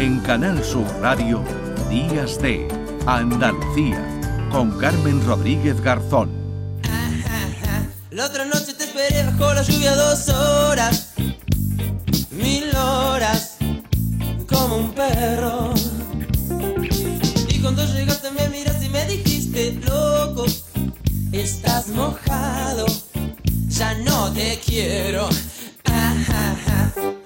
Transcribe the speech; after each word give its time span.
En 0.00 0.18
Canal 0.20 0.64
Sur 0.64 0.86
Radio, 1.02 1.44
Días 1.90 2.40
de 2.40 2.66
Andalucía, 3.04 4.02
con 4.50 4.78
Carmen 4.78 5.22
Rodríguez 5.26 5.78
Garzón. 5.82 6.30
La 8.10 8.24
otra 8.24 8.46
noche 8.46 8.72
te 8.72 8.84
esperé 8.84 9.24
bajo 9.24 9.52
la 9.52 9.60
lluvia 9.60 9.94
dos 9.94 10.30
horas, 10.30 11.12
mil 12.30 12.74
horas, 12.74 13.58
como 14.48 14.76
un 14.76 14.92
perro. 14.92 15.74
Y 17.48 17.58
cuando 17.58 17.84
llegaste 17.84 18.30
me 18.30 18.48
miraste 18.48 18.86
y 18.86 18.88
me 18.88 19.04
dijiste, 19.04 19.78
loco, 19.86 20.46
estás 21.30 21.88
mojado, 21.88 22.86
ya 23.68 23.92
no 23.98 24.32
te 24.32 24.58
quiero. 24.64 25.28
Ah, 25.92 27.19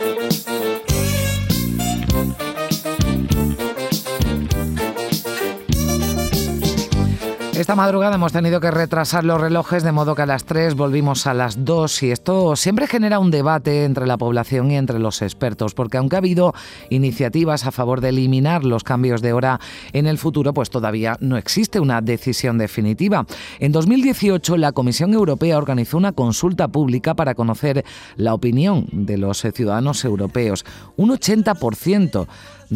Esta 7.64 7.76
madrugada 7.76 8.16
hemos 8.16 8.30
tenido 8.30 8.60
que 8.60 8.70
retrasar 8.70 9.24
los 9.24 9.40
relojes 9.40 9.82
de 9.82 9.90
modo 9.90 10.14
que 10.14 10.20
a 10.20 10.26
las 10.26 10.44
3 10.44 10.74
volvimos 10.74 11.26
a 11.26 11.32
las 11.32 11.64
2 11.64 12.02
y 12.02 12.10
esto 12.10 12.56
siempre 12.56 12.86
genera 12.86 13.18
un 13.18 13.30
debate 13.30 13.84
entre 13.84 14.06
la 14.06 14.18
población 14.18 14.70
y 14.70 14.76
entre 14.76 14.98
los 14.98 15.22
expertos, 15.22 15.72
porque 15.72 15.96
aunque 15.96 16.16
ha 16.16 16.18
habido 16.18 16.52
iniciativas 16.90 17.64
a 17.64 17.72
favor 17.72 18.02
de 18.02 18.10
eliminar 18.10 18.64
los 18.64 18.84
cambios 18.84 19.22
de 19.22 19.32
hora 19.32 19.60
en 19.94 20.06
el 20.06 20.18
futuro, 20.18 20.52
pues 20.52 20.68
todavía 20.68 21.16
no 21.20 21.38
existe 21.38 21.80
una 21.80 22.02
decisión 22.02 22.58
definitiva. 22.58 23.24
En 23.60 23.72
2018 23.72 24.58
la 24.58 24.72
Comisión 24.72 25.14
Europea 25.14 25.56
organizó 25.56 25.96
una 25.96 26.12
consulta 26.12 26.68
pública 26.68 27.14
para 27.14 27.34
conocer 27.34 27.82
la 28.16 28.34
opinión 28.34 28.88
de 28.92 29.16
los 29.16 29.40
ciudadanos 29.40 30.04
europeos. 30.04 30.66
Un 30.98 31.12
80% 31.12 32.26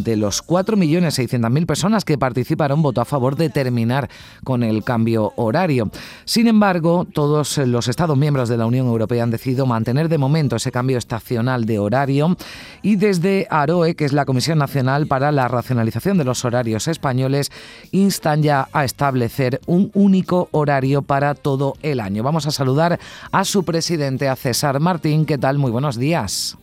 de 0.03 0.17
los 0.17 0.45
4.600.000 0.47 1.67
personas 1.67 2.05
que 2.05 2.19
participaron 2.19 2.83
votó 2.83 3.01
a 3.01 3.05
favor 3.05 3.37
de 3.37 3.51
terminar 3.51 4.09
con 4.45 4.63
el 4.63 4.85
cambio 4.85 5.33
horario. 5.37 5.91
Sin 6.25 6.49
embargo, 6.49 7.07
todos 7.13 7.59
los 7.59 7.89
Estados 7.89 8.17
miembros 8.17 8.49
de 8.49 8.57
la 8.57 8.67
Unión 8.67 8.87
Europea 8.87 9.23
han 9.23 9.31
decidido 9.31 9.67
mantener 9.67 10.09
de 10.09 10.19
momento 10.19 10.57
ese 10.57 10.73
cambio 10.73 10.99
estacional 10.99 11.65
de 11.65 11.79
horario 11.79 12.37
y 12.83 12.97
desde 12.97 13.47
AROE, 13.51 13.95
que 13.95 14.05
es 14.05 14.13
la 14.13 14.25
Comisión 14.25 14.59
Nacional 14.59 15.07
para 15.07 15.33
la 15.33 15.49
Racionalización 15.49 16.19
de 16.19 16.25
los 16.25 16.45
Horarios 16.45 16.89
Españoles, 16.89 17.51
instan 17.91 18.43
ya 18.43 18.69
a 18.73 18.85
establecer 18.85 19.61
un 19.67 19.91
único 19.95 20.49
horario 20.53 21.03
para 21.03 21.35
todo 21.35 21.75
el 21.83 22.01
año. 22.01 22.23
Vamos 22.23 22.47
a 22.47 22.51
saludar 22.51 22.99
a 23.33 23.45
su 23.45 23.65
presidente, 23.65 24.29
a 24.29 24.37
César 24.37 24.81
Martín. 24.81 25.27
¿Qué 25.27 25.39
tal? 25.39 25.59
Muy 25.59 25.71
buenos 25.71 25.97
días. 25.97 26.59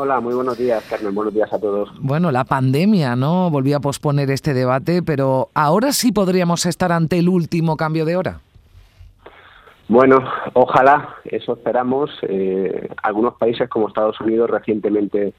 Hola, 0.00 0.20
muy 0.20 0.32
buenos 0.32 0.56
días, 0.56 0.84
Carmen. 0.88 1.12
Buenos 1.12 1.34
días 1.34 1.52
a 1.52 1.58
todos. 1.58 1.90
Bueno, 1.98 2.30
la 2.30 2.44
pandemia, 2.44 3.16
¿no? 3.16 3.50
Volvió 3.50 3.78
a 3.78 3.80
posponer 3.80 4.30
este 4.30 4.54
debate, 4.54 5.02
pero 5.02 5.48
ahora 5.54 5.90
sí 5.90 6.12
podríamos 6.12 6.66
estar 6.66 6.92
ante 6.92 7.18
el 7.18 7.28
último 7.28 7.76
cambio 7.76 8.04
de 8.04 8.16
hora. 8.16 8.38
Bueno, 9.88 10.18
ojalá, 10.52 11.16
eso 11.24 11.54
esperamos. 11.54 12.10
Eh, 12.22 12.88
algunos 13.02 13.34
países 13.34 13.68
como 13.68 13.88
Estados 13.88 14.20
Unidos 14.20 14.48
recientemente 14.48 15.32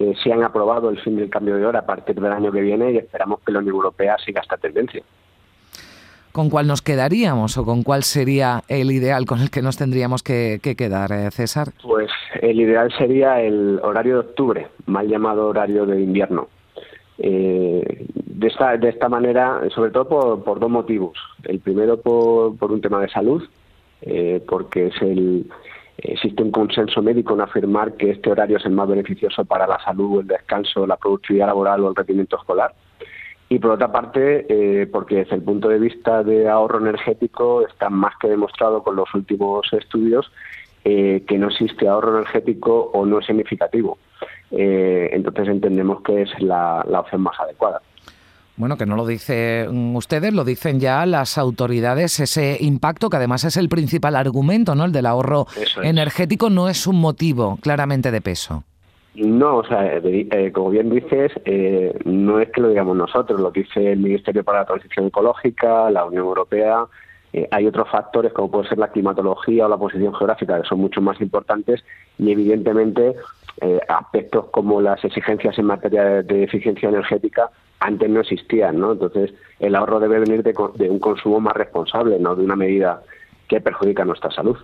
eh, 0.00 0.14
se 0.20 0.32
han 0.32 0.42
aprobado 0.42 0.90
el 0.90 1.00
fin 1.00 1.14
del 1.14 1.30
cambio 1.30 1.54
de 1.54 1.64
hora 1.64 1.78
a 1.78 1.86
partir 1.86 2.20
del 2.20 2.32
año 2.32 2.50
que 2.50 2.60
viene 2.60 2.90
y 2.90 2.96
esperamos 2.96 3.38
que 3.46 3.52
la 3.52 3.60
Unión 3.60 3.76
Europea 3.76 4.16
siga 4.18 4.40
esta 4.40 4.56
tendencia. 4.56 5.04
¿Con 6.32 6.48
cuál 6.48 6.66
nos 6.66 6.80
quedaríamos 6.80 7.58
o 7.58 7.64
con 7.64 7.82
cuál 7.82 8.04
sería 8.04 8.62
el 8.68 8.90
ideal 8.90 9.26
con 9.26 9.40
el 9.40 9.50
que 9.50 9.60
nos 9.60 9.76
tendríamos 9.76 10.22
que, 10.22 10.60
que 10.62 10.74
quedar, 10.74 11.12
eh, 11.12 11.30
César? 11.30 11.68
Pues 11.82 12.10
el 12.40 12.58
ideal 12.58 12.90
sería 12.96 13.42
el 13.42 13.78
horario 13.82 14.14
de 14.14 14.20
octubre, 14.20 14.68
mal 14.86 15.06
llamado 15.06 15.48
horario 15.48 15.84
de 15.84 16.00
invierno. 16.00 16.48
Eh, 17.18 18.06
de, 18.14 18.46
esta, 18.48 18.78
de 18.78 18.88
esta 18.88 19.10
manera, 19.10 19.60
sobre 19.74 19.90
todo 19.90 20.08
por, 20.08 20.44
por 20.44 20.58
dos 20.58 20.70
motivos. 20.70 21.18
El 21.44 21.60
primero 21.60 22.00
por, 22.00 22.56
por 22.56 22.72
un 22.72 22.80
tema 22.80 23.00
de 23.00 23.10
salud, 23.10 23.42
eh, 24.00 24.42
porque 24.48 24.86
es 24.86 25.02
el, 25.02 25.46
existe 25.98 26.42
un 26.42 26.50
consenso 26.50 27.02
médico 27.02 27.34
en 27.34 27.42
afirmar 27.42 27.92
que 27.92 28.10
este 28.10 28.30
horario 28.30 28.56
es 28.56 28.64
el 28.64 28.72
más 28.72 28.88
beneficioso 28.88 29.44
para 29.44 29.66
la 29.66 29.78
salud, 29.84 30.20
el 30.20 30.26
descanso, 30.26 30.86
la 30.86 30.96
productividad 30.96 31.48
laboral 31.48 31.84
o 31.84 31.90
el 31.90 31.94
rendimiento 31.94 32.36
escolar 32.36 32.74
y 33.52 33.58
por 33.58 33.72
otra 33.72 33.92
parte, 33.92 34.46
eh, 34.48 34.86
porque 34.86 35.16
desde 35.16 35.34
el 35.34 35.42
punto 35.42 35.68
de 35.68 35.78
vista 35.78 36.22
de 36.22 36.48
ahorro 36.48 36.78
energético 36.78 37.66
está 37.66 37.90
más 37.90 38.14
que 38.18 38.28
demostrado 38.28 38.82
con 38.82 38.96
los 38.96 39.14
últimos 39.14 39.70
estudios 39.74 40.32
eh, 40.84 41.22
que 41.28 41.36
no 41.36 41.48
existe 41.48 41.86
ahorro 41.86 42.16
energético 42.16 42.90
o 42.94 43.04
no 43.04 43.18
es 43.18 43.26
significativo. 43.26 43.98
Eh, 44.52 45.10
entonces 45.12 45.48
entendemos 45.48 46.00
que 46.00 46.22
es 46.22 46.30
la, 46.40 46.82
la 46.88 47.00
opción 47.00 47.20
más 47.20 47.38
adecuada. 47.40 47.82
Bueno, 48.56 48.78
que 48.78 48.86
no 48.86 48.96
lo 48.96 49.04
dicen 49.04 49.94
ustedes, 49.96 50.32
lo 50.32 50.44
dicen 50.44 50.80
ya 50.80 51.04
las 51.04 51.36
autoridades. 51.36 52.20
Ese 52.20 52.56
impacto, 52.58 53.10
que 53.10 53.18
además 53.18 53.44
es 53.44 53.58
el 53.58 53.68
principal 53.68 54.16
argumento, 54.16 54.74
¿no? 54.74 54.86
El 54.86 54.92
del 54.92 55.04
ahorro 55.04 55.46
energético, 55.82 56.48
no 56.48 56.70
es 56.70 56.86
un 56.86 56.98
motivo 56.98 57.58
claramente 57.60 58.10
de 58.10 58.22
peso. 58.22 58.64
No, 59.14 59.58
o 59.58 59.64
sea, 59.64 59.96
eh, 59.96 60.52
como 60.52 60.70
bien 60.70 60.88
dices, 60.88 61.32
eh, 61.44 61.94
no 62.04 62.40
es 62.40 62.50
que 62.50 62.62
lo 62.62 62.70
digamos 62.70 62.96
nosotros, 62.96 63.38
lo 63.38 63.50
dice 63.50 63.92
el 63.92 63.98
Ministerio 63.98 64.42
para 64.42 64.60
la 64.60 64.66
Transición 64.66 65.06
Ecológica, 65.06 65.90
la 65.90 66.06
Unión 66.06 66.24
Europea. 66.24 66.86
Eh, 67.34 67.46
hay 67.50 67.66
otros 67.66 67.90
factores 67.90 68.32
como 68.32 68.50
puede 68.50 68.68
ser 68.70 68.78
la 68.78 68.88
climatología 68.88 69.66
o 69.66 69.68
la 69.68 69.76
posición 69.76 70.14
geográfica 70.14 70.60
que 70.60 70.68
son 70.68 70.80
mucho 70.80 71.02
más 71.02 71.20
importantes 71.20 71.84
y 72.18 72.30
evidentemente 72.30 73.14
aspectos 73.86 74.46
como 74.50 74.80
las 74.80 75.04
exigencias 75.04 75.56
en 75.58 75.66
materia 75.66 76.22
de, 76.22 76.42
eficiencia 76.42 76.88
energética 76.88 77.50
antes 77.80 78.08
no 78.08 78.20
existían, 78.20 78.80
¿no? 78.80 78.92
Entonces 78.92 79.32
el 79.60 79.74
ahorro 79.76 80.00
debe 80.00 80.18
venir 80.18 80.42
de, 80.42 80.54
de 80.76 80.90
un 80.90 80.98
consumo 80.98 81.38
más 81.38 81.54
responsable, 81.54 82.18
no 82.18 82.34
de 82.34 82.44
una 82.44 82.56
medida 82.56 83.02
que 83.46 83.60
perjudica 83.60 84.04
nuestra 84.04 84.30
salud. 84.30 84.56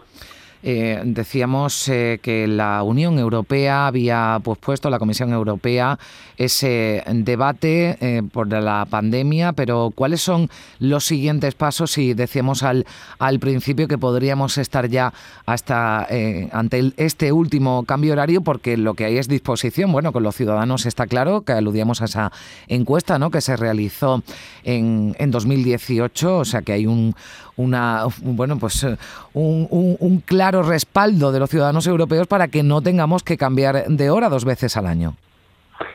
Eh, 0.63 1.01
decíamos 1.05 1.89
eh, 1.89 2.19
que 2.21 2.49
la 2.49 2.83
Unión 2.83 3.19
Europea 3.19 3.87
había 3.87 4.41
pues, 4.43 4.59
puesto, 4.59 4.91
la 4.91 4.99
Comisión 4.99 5.33
Europea, 5.33 5.99
ese 6.37 7.05
debate 7.07 7.97
eh, 8.01 8.23
por 8.33 8.49
la 8.49 8.87
pandemia, 8.91 9.53
pero 9.53 9.93
¿cuáles 9.95 10.21
son 10.21 10.51
los 10.81 11.05
siguientes 11.05 11.55
pasos? 11.55 11.97
Y 11.99 12.15
decíamos 12.15 12.63
al, 12.63 12.87
al 13.19 13.39
principio 13.39 13.87
que 13.87 13.99
podríamos 13.99 14.59
estar 14.59 14.89
ya 14.89 15.13
hasta 15.47 16.07
ante 16.53 16.93
este 16.97 17.33
último 17.33 17.85
cambio 17.85 18.13
horario, 18.13 18.41
porque 18.43 18.77
lo 18.77 18.95
que 18.95 19.05
hay 19.05 19.19
es 19.19 19.29
disposición. 19.29 19.93
Bueno, 19.93 20.13
con 20.13 20.23
los 20.23 20.35
ciudadanos 20.35 20.87
está 20.87 21.07
claro 21.07 21.43
que 21.43 21.53
aludíamos 21.53 22.03
a 22.03 22.07
esa 22.07 22.33
encuesta 22.67 23.19
¿no? 23.19 23.31
que 23.31 23.41
se 23.41 23.57
realizó 23.57 24.23
en, 24.65 25.15
en 25.19 25.31
2018, 25.31 26.39
o 26.39 26.45
sea 26.45 26.63
que 26.63 26.73
hay 26.73 26.87
un, 26.87 27.15
una, 27.57 28.05
bueno, 28.23 28.59
pues 28.59 28.85
un, 28.85 29.67
un, 29.71 29.97
un 29.99 30.21
claro 30.21 30.48
respaldo 30.55 31.33
de 31.33 31.41
los 31.41 31.51
ciudadanos 31.51 31.87
europeos 31.87 32.27
para 32.27 32.49
que 32.49 32.63
no 32.63 32.81
tengamos 32.81 33.23
que 33.23 33.37
cambiar 33.37 33.87
de 33.87 34.11
hora 34.11 34.29
dos 34.29 34.45
veces 34.45 34.77
al 34.77 34.87
año. 34.87 35.15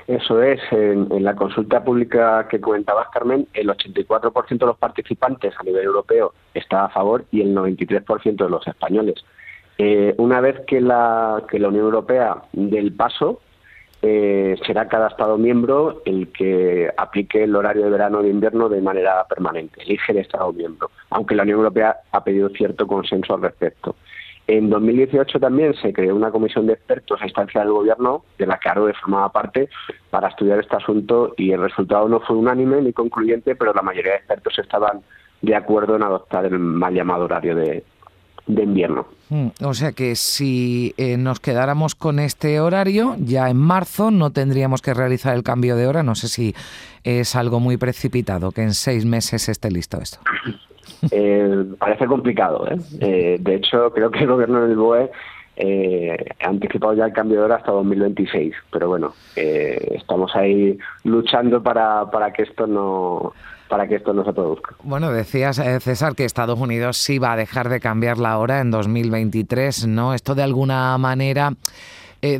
Eso 0.08 0.41
es, 0.41 0.59
en, 0.72 1.24
la 1.24 1.36
consulta 1.36 1.84
pública 1.84 2.47
que 2.50 2.59
comentabas, 2.59 3.08
Carmen, 3.09 3.47
el 3.53 3.68
84% 3.69 4.58
de 4.58 4.66
los 4.66 4.78
participantes 4.78 5.53
a 5.58 5.63
nivel 5.63 5.86
europeo 5.86 6.34
está 6.53 6.86
a 6.86 6.90
favor 6.90 7.25
y 7.31 7.42
el 7.42 7.56
93% 7.56 8.36
de 8.36 8.50
los 8.50 8.66
españoles. 8.68 9.24
Eh, 9.78 10.13
una 10.18 10.42
vez 10.42 10.59
que 10.68 10.81
la, 10.81 11.44
que 11.50 11.59
la 11.59 11.69
Unión 11.69 11.86
Europea 11.86 12.44
dé 12.52 12.80
el 12.80 12.94
paso, 12.94 13.40
eh, 14.02 14.58
será 14.68 14.90
cada 14.90 15.08
Estado 15.08 15.38
miembro 15.38 16.02
el 16.06 16.28
que 16.34 16.92
aplique 16.97 17.46
el 17.46 17.56
horario 17.56 17.86
de 17.86 17.90
verano 17.90 18.19
o 18.19 18.22
de 18.22 18.30
invierno 18.30 18.68
de 18.68 18.81
manera 18.81 19.25
permanente, 19.30 19.81
elige 19.81 20.12
el 20.12 20.18
Estado 20.18 20.52
miembro, 20.52 20.92
aunque 21.09 21.36
la 21.36 21.44
Unión 21.44 21.59
Europea 21.59 21.96
ha 22.12 22.24
pedido 22.24 22.50
cierto 22.50 22.86
consenso 22.86 23.34
al 23.34 23.42
respecto. 23.42 23.96
En 24.48 24.70
2018 24.70 25.40
también 25.40 25.74
se 25.76 25.94
creó 25.94 26.16
una 26.16 26.31
comisión 26.31 26.68
de 26.68 26.74
expertos 26.74 27.22
a 27.22 27.26
instancia 27.26 27.62
del 27.62 27.72
gobierno, 27.72 28.26
de 28.38 28.46
la 28.46 28.58
que 28.58 28.70
AROE 28.70 28.94
formaba 28.94 29.31
parte, 29.31 29.70
para 30.09 30.28
estudiar 30.28 30.59
este 30.59 30.76
asunto 30.76 31.34
y 31.38 31.52
el 31.52 31.62
resultado 31.62 32.10
no 32.10 32.19
fue 32.19 32.36
unánime 32.36 32.81
ni 32.81 32.92
concluyente, 32.92 33.56
pero 33.56 33.74
la 33.74 33.81
mayoría 33.81 34.12
de 34.12 34.18
expertos 34.18 34.60
estaban 34.60 35.01
de 35.42 35.56
acuerdo 35.56 35.95
en 35.95 36.04
adoptar 36.04 36.45
el 36.45 36.60
mal 36.60 36.94
llamado 36.94 37.25
horario 37.25 37.56
de, 37.56 37.84
invierno. 38.48 39.07
Mm, 39.30 39.48
o 39.63 39.74
sea 39.74 39.94
que 39.94 40.16
si 40.16 40.94
eh, 40.98 41.16
nos 41.16 41.40
quedáramos 41.40 41.95
con 41.95 42.19
este 42.19 42.60
horario, 42.60 43.16
ya 43.19 43.50
en 43.50 43.57
marzo 43.57 44.12
no 44.12 44.31
tendríamos 44.31 44.81
que 44.81 44.94
realizar 44.94 45.36
el 45.36 45.44
cambio 45.44 45.78
de 45.78 45.88
hora. 45.88 46.04
No 46.04 46.16
sé 46.16 46.28
si 46.28 46.54
es 47.06 47.38
algo 47.38 47.62
muy 47.62 47.78
precipitado 47.78 48.51
que 48.51 48.63
en 48.63 48.74
seis 48.74 49.06
meses 49.06 49.48
esté 49.48 49.72
listo 49.72 50.01
esto. 50.01 50.19
Eh, 51.12 51.65
parece 51.77 52.06
complicado. 52.06 52.68
¿eh? 52.68 52.77
¿eh? 53.00 53.38
de 53.39 53.56
hecho, 53.56 53.91
creo 53.94 54.12
que 54.12 54.19
el 54.19 54.27
gobierno 54.27 54.65
del 54.65 54.75
BOE 54.75 55.12
eh, 55.56 56.18
ha 56.44 56.47
anticipado 56.47 56.94
ya 56.94 57.06
el 57.06 57.13
cambio 57.13 57.39
de 57.39 57.45
hora 57.45 57.56
hasta 57.56 57.71
2026. 57.71 58.53
Pero 58.71 58.89
bueno, 58.89 59.13
estamos 59.35 60.35
ahí 60.35 60.77
luchando 61.03 61.62
para, 61.62 62.09
para 62.12 62.31
que 62.31 62.44
esto 62.44 62.68
no 62.68 63.33
para 63.69 63.88
que 63.88 63.95
esto 63.95 64.13
no 64.13 64.24
se 64.24 64.33
produzca. 64.33 64.75
Bueno, 64.83 65.12
decías, 65.12 65.56
César, 65.81 66.13
que 66.13 66.25
Estados 66.25 66.59
Unidos 66.59 66.97
sí 66.97 67.18
va 67.18 67.33
a 67.33 67.35
dejar 67.35 67.69
de 67.69 67.80
cambiar 67.80 68.19
la 68.19 68.38
hora 68.38 68.59
en 68.59 68.69
2023, 68.69 69.88
¿no? 69.88 70.13
Esto 70.13 70.35
de 70.35 70.44
alguna 70.44 70.95
manera 71.00 71.53
eh, 72.25 72.39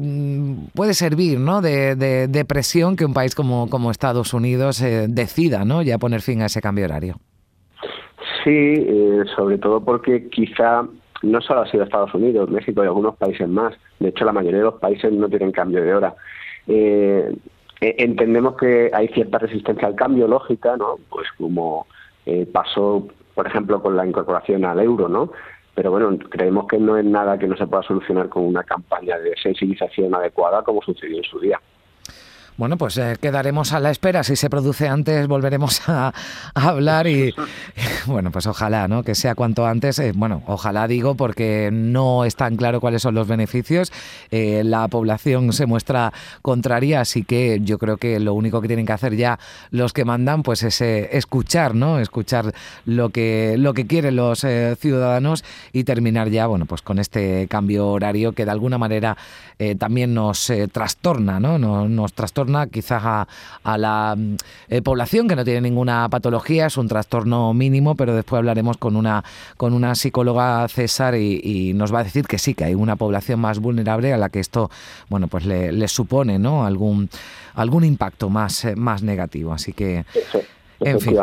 puede 0.74 0.94
servir 0.94 1.42
¿no? 1.42 1.62
de, 1.62 2.46
presión 2.48 2.96
que 2.96 3.04
un 3.04 3.14
país 3.14 3.36
como, 3.36 3.70
como 3.70 3.92
Estados 3.92 4.34
Unidos 4.34 4.82
eh, 4.82 5.08
decida 5.10 5.66
¿no? 5.66 5.82
ya 5.82 5.98
poner 5.98 6.22
fin 6.22 6.42
a 6.42 6.46
ese 6.46 6.62
cambio 6.62 6.86
horario. 6.86 7.18
Sí, 8.44 8.88
sobre 9.36 9.58
todo 9.58 9.84
porque 9.84 10.30
quizá 10.30 10.86
no 11.24 11.42
solo 11.42 11.62
ha 11.62 11.72
sido 11.72 11.84
Estados 11.84 12.14
Unidos, 12.14 12.50
México 12.50 12.84
y 12.84 12.88
algunos 12.88 13.16
países 13.16 13.48
más. 13.48 13.74
De 14.00 14.10
hecho, 14.10 14.26
la 14.26 14.34
mayoría 14.34 14.60
de 14.60 14.66
los 14.66 14.80
países 14.80 15.12
no 15.12 15.30
tienen 15.30 15.52
cambio 15.52 15.82
de 15.82 15.96
hora. 15.96 16.16
Eh, 16.68 17.34
eh, 17.82 17.96
entendemos 17.98 18.56
que 18.58 18.92
hay 18.94 19.08
cierta 19.10 19.40
resistencia 19.40 19.88
al 19.88 19.96
cambio, 19.96 20.28
lógica, 20.28 20.78
¿no? 20.78 20.98
Pues 21.10 21.28
como 21.38 21.88
eh, 22.26 22.46
pasó, 22.52 23.08
por 23.34 23.48
ejemplo, 23.48 23.82
con 23.82 23.96
la 23.96 24.06
incorporación 24.06 24.66
al 24.66 24.80
euro, 24.80 25.08
¿no? 25.08 25.32
Pero 25.76 25.92
bueno, 25.92 26.18
creemos 26.30 26.68
que 26.68 26.78
no 26.78 26.98
es 26.98 27.06
nada 27.06 27.40
que 27.40 27.48
no 27.48 27.58
se 27.58 27.66
pueda 27.66 27.84
solucionar 27.84 28.30
con 28.30 28.44
una 28.44 28.64
campaña 28.64 29.18
de 29.18 29.34
sensibilización 29.42 30.14
adecuada 30.14 30.62
como 30.62 30.82
sucedió 30.82 31.18
en 31.18 31.24
su 31.24 31.40
día. 31.40 31.60
Bueno, 32.56 32.78
pues 32.78 32.98
eh, 33.00 33.16
quedaremos 33.20 33.74
a 33.74 33.80
la 33.80 33.90
espera. 33.90 34.24
Si 34.24 34.36
se 34.36 34.48
produce 34.48 34.88
antes, 34.88 35.28
volveremos 35.28 35.82
a, 35.90 36.14
hablar 36.54 37.08
y, 37.08 37.34
bueno, 38.06 38.30
pues 38.30 38.46
ojalá, 38.46 38.88
¿no? 38.88 39.02
Que 39.02 39.16
sea 39.16 39.34
cuanto 39.34 39.66
antes. 39.66 39.98
Eh, 39.98 40.12
bueno, 40.16 40.44
ojalá 40.46 40.88
digo 40.88 41.16
porque 41.16 41.72
no 41.74 42.26
es 42.26 42.36
tan 42.36 42.56
claro 42.56 42.80
cuáles 42.80 43.02
son 43.02 43.16
los 43.16 43.28
beneficios. 43.28 43.92
Eh, 44.30 44.62
la 44.64 44.88
población 44.88 45.52
se 45.52 45.66
muestra 45.66 46.14
contraria, 46.44 47.02
así 47.02 47.24
que 47.24 47.60
yo 47.64 47.80
creo 47.80 47.98
que 47.98 48.20
lo 48.20 48.36
único 48.36 48.62
que 48.62 48.68
tienen 48.68 48.86
que 48.86 48.94
hacer 48.94 49.16
ya 49.16 49.40
los 49.72 49.92
que 49.92 50.06
mandan, 50.06 50.44
pues 50.44 50.62
es 50.62 50.80
escuchar, 50.82 51.74
¿no? 51.74 52.00
Escuchar 52.00 52.54
lo 52.86 53.10
que 53.10 53.56
lo 53.58 53.74
que 53.74 53.88
quieren 53.88 54.16
los 54.16 54.46
ciudadanos 54.80 55.44
y 55.72 55.86
terminar 55.86 56.30
ya, 56.30 56.46
bueno, 56.48 56.66
pues 56.66 56.82
con 56.82 57.00
este 57.00 57.48
cambio 57.48 57.88
horario 57.88 58.34
que 58.34 58.46
de 58.46 58.52
alguna 58.52 58.78
manera 58.78 59.18
también 59.78 60.14
nos 60.14 60.52
trastorna, 60.72 61.40
¿no? 61.40 61.58
nos 61.58 62.14
trastorna 62.14 62.43
quizás 62.72 63.02
a, 63.04 63.78
la 63.78 64.18
eh, 64.70 64.82
población 64.82 65.28
que 65.28 65.36
no 65.36 65.44
tiene 65.44 65.62
ninguna 65.62 66.08
patología, 66.10 66.68
es 66.68 66.78
un 66.78 66.88
trastorno 66.88 67.54
mínimo, 67.54 67.96
pero 67.96 68.16
después 68.16 68.40
hablaremos 68.40 68.78
con 68.78 68.96
una, 68.96 69.24
con 69.58 69.74
una 69.74 69.96
psicóloga 69.96 70.68
César 70.68 71.16
y, 71.16 71.74
nos 71.74 71.94
va 71.94 72.00
a 72.00 72.04
decir 72.04 72.26
que 72.26 72.38
sí, 72.38 72.54
que 72.54 72.66
hay 72.66 72.76
una 72.76 72.96
población 72.96 73.40
más 73.40 73.60
vulnerable 73.60 74.14
a 74.14 74.18
la 74.18 74.30
que 74.30 74.40
esto 74.40 74.70
bueno, 75.10 75.28
pues 75.28 75.46
le, 75.46 75.88
supone 75.88 76.40
¿no? 76.40 76.66
algún, 76.66 77.10
algún 77.54 77.84
impacto 77.84 78.30
más, 78.30 78.66
eh, 78.66 78.76
más 78.76 79.04
negativo. 79.04 79.54
Así 79.54 79.74
que, 79.74 80.06
en 80.80 81.00
fin. 81.00 81.18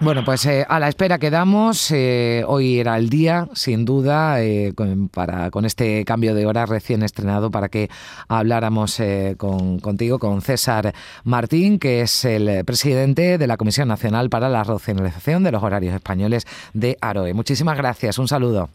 Bueno, 0.00 0.22
pues 0.24 0.46
eh, 0.46 0.64
a 0.68 0.78
la 0.78 0.88
espera 0.88 1.18
quedamos. 1.18 1.90
Eh, 1.90 2.44
hoy 2.46 2.78
era 2.78 2.96
el 2.96 3.08
día, 3.08 3.48
sin 3.54 3.84
duda, 3.84 4.40
eh, 4.40 4.72
con, 4.76 5.08
para, 5.08 5.50
con 5.50 5.64
este 5.64 6.04
cambio 6.04 6.36
de 6.36 6.46
hora 6.46 6.66
recién 6.66 7.02
estrenado 7.02 7.50
para 7.50 7.68
que 7.68 7.88
habláramos 8.28 9.02
con, 9.38 9.80
contigo, 9.80 10.20
con 10.20 10.40
César 10.40 10.92
Martín, 11.24 11.80
que 11.80 12.02
es 12.02 12.24
el 12.24 12.64
presidente 12.64 13.38
de 13.38 13.46
la 13.48 13.56
Comisión 13.56 13.88
Nacional 13.88 14.30
para 14.30 14.48
la 14.48 14.62
Racionalización 14.62 15.42
de 15.42 15.50
los 15.50 15.62
Horarios 15.64 15.94
Españoles 15.94 16.46
de 16.74 16.96
AROE. 17.00 17.34
Muchísimas 17.34 17.76
gracias, 17.76 18.18
un 18.18 18.28
saludo. 18.28 18.68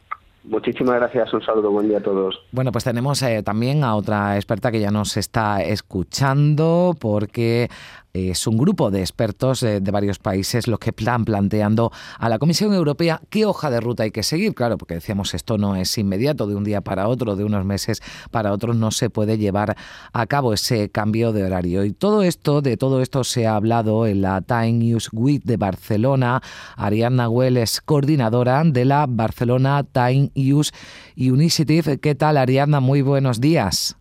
Muchísimas 0.43 0.95
gracias, 0.95 1.33
un 1.33 1.41
saludo, 1.41 1.71
buen 1.71 1.87
día 1.87 1.99
a 1.99 2.03
todos. 2.03 2.37
Bueno, 2.51 2.73
pues 2.73 2.83
tenemos 2.83 3.23
también 3.45 3.85
a 3.85 3.95
otra 3.95 4.35
experta 4.35 4.71
que 4.71 4.81
ya 4.81 4.91
nos 4.91 5.15
está 5.15 5.63
escuchando 5.63 6.97
porque 6.99 7.69
es 8.13 8.45
un 8.45 8.57
grupo 8.57 8.91
de 8.91 9.01
expertos 9.01 9.61
de, 9.61 9.79
varios 9.79 10.19
países 10.19 10.67
los 10.67 10.77
que 10.77 10.91
están 10.91 11.25
planteando 11.25 11.91
a 12.19 12.29
la 12.29 12.37
Comisión 12.37 12.71
Europea 12.71 13.19
qué 13.31 13.45
hoja 13.45 13.71
de 13.71 13.79
ruta 13.79 14.03
hay 14.03 14.11
que 14.11 14.21
seguir. 14.21 14.53
Claro, 14.53 14.77
porque 14.77 14.93
decíamos 14.93 15.33
esto 15.33 15.57
no 15.57 15.75
es 15.75 15.97
inmediato, 15.97 16.45
de 16.45 16.55
un 16.55 16.63
día 16.63 16.81
para 16.81 17.07
otro, 17.07 17.35
de 17.35 17.43
unos 17.43 17.65
meses 17.65 18.01
para 18.29 18.53
otros 18.53 18.75
no 18.75 18.91
se 18.91 19.09
puede 19.09 19.39
llevar 19.39 19.75
a 20.13 20.25
cabo 20.27 20.53
ese 20.53 20.89
cambio 20.89 21.33
de 21.33 21.43
horario. 21.43 21.83
Y 21.85 21.91
todo 21.91 22.21
esto, 22.21 22.61
de 22.61 22.77
todo 22.77 23.01
esto 23.01 23.23
se 23.23 23.47
ha 23.47 23.55
hablado 23.55 24.05
en 24.05 24.21
la 24.21 24.41
Time 24.41 24.73
News 24.73 25.09
Week 25.11 25.43
de 25.43 25.57
Barcelona. 25.57 26.41
Ariadna 26.75 27.29
Well 27.29 27.57
es 27.57 27.81
coordinadora 27.81 28.63
de 28.63 28.85
la 28.85 29.07
Barcelona 29.09 29.83
Time 29.91 30.31
Use 30.35 30.71
Initiative. 31.15 31.97
¿Qué 31.97 32.13
tal, 32.13 32.37
Ariadna? 32.37 32.79
Muy 32.79 33.01
buenos 33.01 33.41
días. 33.41 33.97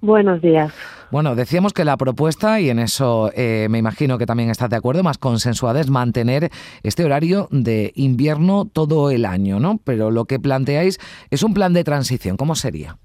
Buenos 0.00 0.42
días. 0.42 0.72
Bueno, 1.10 1.34
decíamos 1.34 1.72
que 1.72 1.84
la 1.84 1.96
propuesta, 1.96 2.60
y 2.60 2.68
en 2.68 2.78
eso 2.78 3.30
eh, 3.34 3.68
me 3.70 3.78
imagino 3.78 4.18
que 4.18 4.26
también 4.26 4.50
estás 4.50 4.70
de 4.70 4.76
acuerdo, 4.76 5.02
más 5.02 5.18
consensuada 5.18 5.80
es 5.80 5.88
mantener 5.88 6.50
este 6.82 7.04
horario 7.04 7.48
de 7.50 7.92
invierno 7.94 8.66
todo 8.70 9.10
el 9.10 9.24
año, 9.24 9.60
¿no? 9.60 9.78
Pero 9.84 10.10
lo 10.10 10.24
que 10.24 10.38
planteáis 10.40 10.98
es 11.30 11.42
un 11.42 11.54
plan 11.54 11.72
de 11.72 11.84
transición. 11.84 12.36
¿Cómo 12.36 12.54
sería? 12.54 12.96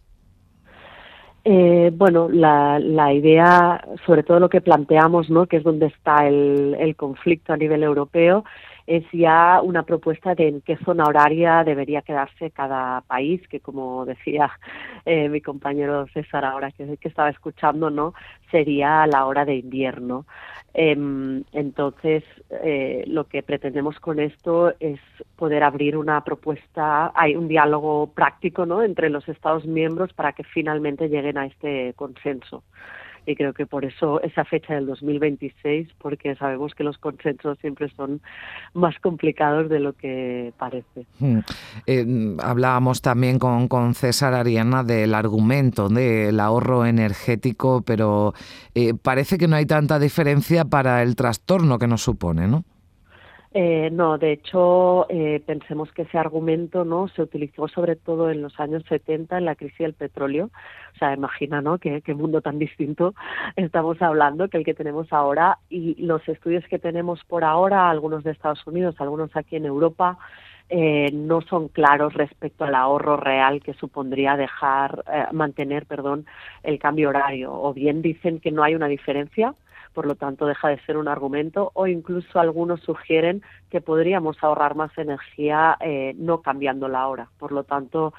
Eh, 1.44 1.92
bueno, 1.96 2.30
la, 2.30 2.78
la, 2.80 3.14
idea, 3.14 3.84
sobre 4.06 4.22
todo 4.22 4.40
lo 4.40 4.50
que 4.50 4.62
planteamos, 4.62 5.30
¿no? 5.32 5.48
que 5.48 5.58
es 5.58 5.64
donde 5.64 5.88
está 5.88 6.28
el, 6.28 6.76
el 6.80 6.96
conflicto 6.96 7.52
a 7.54 7.58
nivel 7.58 7.82
europeo, 7.82 8.44
es 8.92 9.06
ya 9.14 9.62
una 9.64 9.84
propuesta 9.84 10.36
de 10.36 10.50
en 10.50 10.62
qué 10.62 10.76
zona 10.84 11.06
horaria 11.06 11.64
debería 11.64 12.02
quedarse 12.02 12.52
cada 12.52 13.00
país, 13.02 13.42
que 13.48 13.62
como 13.62 14.06
decía 14.06 14.52
eh, 15.06 15.30
mi 15.30 15.40
compañero 15.40 16.08
César 16.08 16.44
ahora 16.44 16.72
que, 16.72 16.98
estaba 17.02 17.30
escuchando, 17.30 17.90
¿no? 17.90 18.14
sería 18.52 19.08
la 19.08 19.26
hora 19.26 19.46
de 19.46 19.56
invierno. 19.56 20.26
Em, 20.74 21.44
entonces, 21.54 22.24
eh, 22.50 23.06
lo 23.08 23.26
que 23.26 23.44
pretendemos 23.44 23.98
con 24.02 24.20
esto 24.20 24.74
es 24.82 25.00
poder 25.38 25.64
abrir 25.64 25.96
una 25.96 26.22
propuesta, 26.26 27.14
hay 27.16 27.38
un 27.38 27.48
diálogo 27.48 28.08
práctico 28.08 28.66
¿no? 28.66 28.84
entre 28.84 29.10
los 29.10 29.28
Estados 29.30 29.66
miembros 29.66 30.12
para 30.12 30.34
que 30.34 30.44
finalmente 30.44 31.08
lleguen 31.08 31.38
a 31.38 31.46
este 31.46 31.94
consenso 31.96 32.64
y 33.26 33.36
creo 33.36 33.54
que 33.54 33.66
por 33.66 33.86
eso 33.86 34.22
esa 34.22 34.46
fecha 34.46 34.74
del 34.74 34.88
2026, 34.88 35.90
porque 36.00 36.36
sabemos 36.36 36.74
que 36.74 36.84
los 36.84 36.98
consensos 36.98 37.58
siempre 37.60 37.92
son 37.96 38.22
más 38.74 38.98
complicados 39.00 39.70
de 39.70 39.80
lo 39.80 39.94
que 39.94 40.54
parece. 40.58 41.06
Hmm. 41.20 41.40
Eh, 41.86 42.36
hablábamos 42.40 43.02
también 43.02 43.38
con, 43.40 43.68
con 43.68 43.94
César 43.94 44.34
Ariana 44.34 44.84
del 44.84 45.14
argumento 45.14 45.90
del 45.90 46.40
ahorro 46.40 46.86
energético, 46.86 47.82
pero 47.82 48.34
eh, 48.74 48.94
parece 48.94 49.38
que 49.38 49.48
no 49.48 49.56
hay 49.56 49.66
tanta 49.66 50.00
diferencia 50.00 50.66
para 50.66 51.04
el 51.04 51.16
trastorno 51.16 51.78
que 51.78 51.88
nos 51.88 52.02
supone, 52.02 52.48
¿no? 52.48 52.64
Eh, 53.54 53.90
no, 53.92 54.18
de 54.18 54.32
hecho, 54.32 55.08
eh, 55.10 55.42
pensemos 55.46 55.92
que 55.92 56.04
ese 56.04 56.18
argumento 56.18 56.86
no 56.86 57.10
se 57.10 57.22
utilizó 57.22 57.68
sobre 57.68 57.98
todo 57.98 58.32
en 58.32 58.42
los 58.42 58.58
años 58.62 58.84
70 58.88 59.38
en 59.38 59.46
la 59.46 59.56
crisis 59.56 59.80
del 59.80 59.94
petróleo. 59.94 60.50
O 60.96 60.98
sea, 60.98 61.14
imagina, 61.14 61.62
¿no? 61.62 61.78
Qué, 61.78 62.02
mundo 62.16 62.42
tan 62.42 62.60
distinto 62.60 63.14
estamos 63.58 64.02
hablando 64.02 64.48
que 64.48 64.58
el 64.58 64.64
que 64.64 64.74
tenemos 64.74 65.12
ahora 65.12 65.58
y 65.70 65.96
los 66.02 66.28
estudios 66.30 66.66
que 66.68 66.80
tenemos 66.80 67.24
por 67.26 67.44
ahora, 67.44 67.90
algunos 67.90 68.24
de 68.24 68.32
Estados 68.32 68.66
Unidos, 68.68 68.96
algunos 69.00 69.36
aquí 69.36 69.58
en 69.58 69.66
Europa, 69.66 70.18
eh, 70.70 71.12
no 71.12 71.42
son 71.42 71.68
claros 71.68 72.14
respecto 72.14 72.64
al 72.64 72.76
ahorro 72.76 73.18
real 73.18 73.62
que 73.62 73.74
supondría 73.74 74.38
dejar 74.38 75.04
eh, 75.12 75.26
mantener, 75.34 75.86
perdón, 75.86 76.26
el 76.64 76.80
cambio 76.80 77.10
horario. 77.10 77.52
O 77.54 77.74
bien 77.74 78.02
dicen 78.02 78.40
que 78.40 78.52
no 78.52 78.64
hay 78.64 78.76
una 78.76 78.88
diferencia 78.88 79.54
por 79.94 80.06
lo 80.06 80.16
tanto 80.16 80.46
deja 80.46 80.70
de 80.70 80.80
ser 80.86 80.98
un 80.98 81.08
argumento 81.08 81.72
o 81.74 81.88
incluso 81.88 82.40
algunos 82.40 82.82
sugieren 82.82 83.42
que 83.70 83.82
podríamos 83.82 84.38
ahorrar 84.42 84.76
más 84.76 84.96
energía 84.98 85.78
eh, 85.80 86.14
no 86.18 86.42
cambiando 86.42 86.88
la 86.88 87.08
hora. 87.08 87.30
Por 87.38 87.52
lo 87.52 87.64
tanto, 87.64 88.14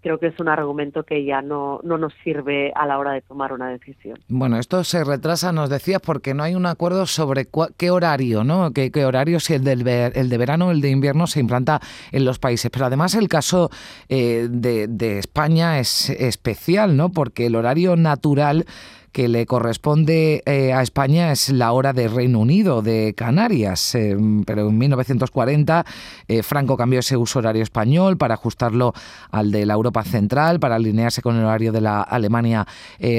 creo 0.00 0.18
que 0.18 0.28
es 0.28 0.38
un 0.38 0.48
argumento 0.48 1.02
que 1.02 1.24
ya 1.24 1.42
no, 1.42 1.80
no 1.82 1.98
nos 1.98 2.12
sirve 2.22 2.72
a 2.74 2.86
la 2.86 2.98
hora 2.98 3.12
de 3.12 3.20
tomar 3.20 3.52
una 3.52 3.68
decisión. 3.68 4.18
Bueno, 4.28 4.58
esto 4.58 4.84
se 4.84 5.04
retrasa, 5.04 5.52
nos 5.52 5.70
decías, 5.70 6.00
porque 6.00 6.34
no 6.34 6.42
hay 6.42 6.54
un 6.54 6.66
acuerdo 6.66 7.06
sobre 7.06 7.48
qué 7.76 7.90
horario, 7.90 8.44
¿no? 8.44 8.72
¿Qué, 8.72 9.04
horario, 9.04 9.40
si 9.40 9.54
el, 9.54 9.64
del 9.64 9.86
el 9.88 10.28
de 10.28 10.38
verano 10.38 10.68
o 10.68 10.70
el 10.70 10.80
de 10.80 10.90
invierno 10.90 11.26
se 11.26 11.40
implanta 11.40 11.80
en 12.12 12.24
los 12.24 12.38
países. 12.38 12.70
Pero 12.70 12.86
además 12.86 13.14
el 13.14 13.28
caso 13.28 13.70
eh, 14.08 14.46
de, 14.50 14.86
de 14.88 15.18
España 15.18 15.78
es 15.78 16.10
especial, 16.10 16.96
¿no? 16.96 17.10
Porque 17.10 17.46
el 17.46 17.56
horario 17.56 17.96
natural 17.96 18.66
que 19.12 19.28
le 19.28 19.46
corresponde 19.46 20.42
eh, 20.46 20.72
a 20.72 20.82
España 20.82 21.32
es 21.32 21.50
la 21.50 21.72
hora 21.72 21.92
de 21.92 22.08
Reino 22.08 22.40
Unido, 22.40 22.82
de 22.82 23.14
Canarias. 23.16 23.94
Eh, 23.94 24.16
pero 24.46 24.68
en 24.68 24.78
1940 24.78 25.84
eh, 26.28 26.42
Franco 26.42 26.76
cambió 26.76 27.00
ese 27.00 27.16
uso 27.16 27.38
horario 27.38 27.62
español 27.62 28.16
para 28.16 28.34
ajustarlo 28.34 28.92
al 29.30 29.50
de 29.50 29.66
la 29.66 29.74
Europa 29.74 30.04
Central, 30.04 30.60
para 30.60 30.76
alinearse 30.76 31.22
con 31.22 31.36
el 31.36 31.44
horario 31.44 31.72
de 31.72 31.80
la 31.80 32.02
Alemania 32.02 32.66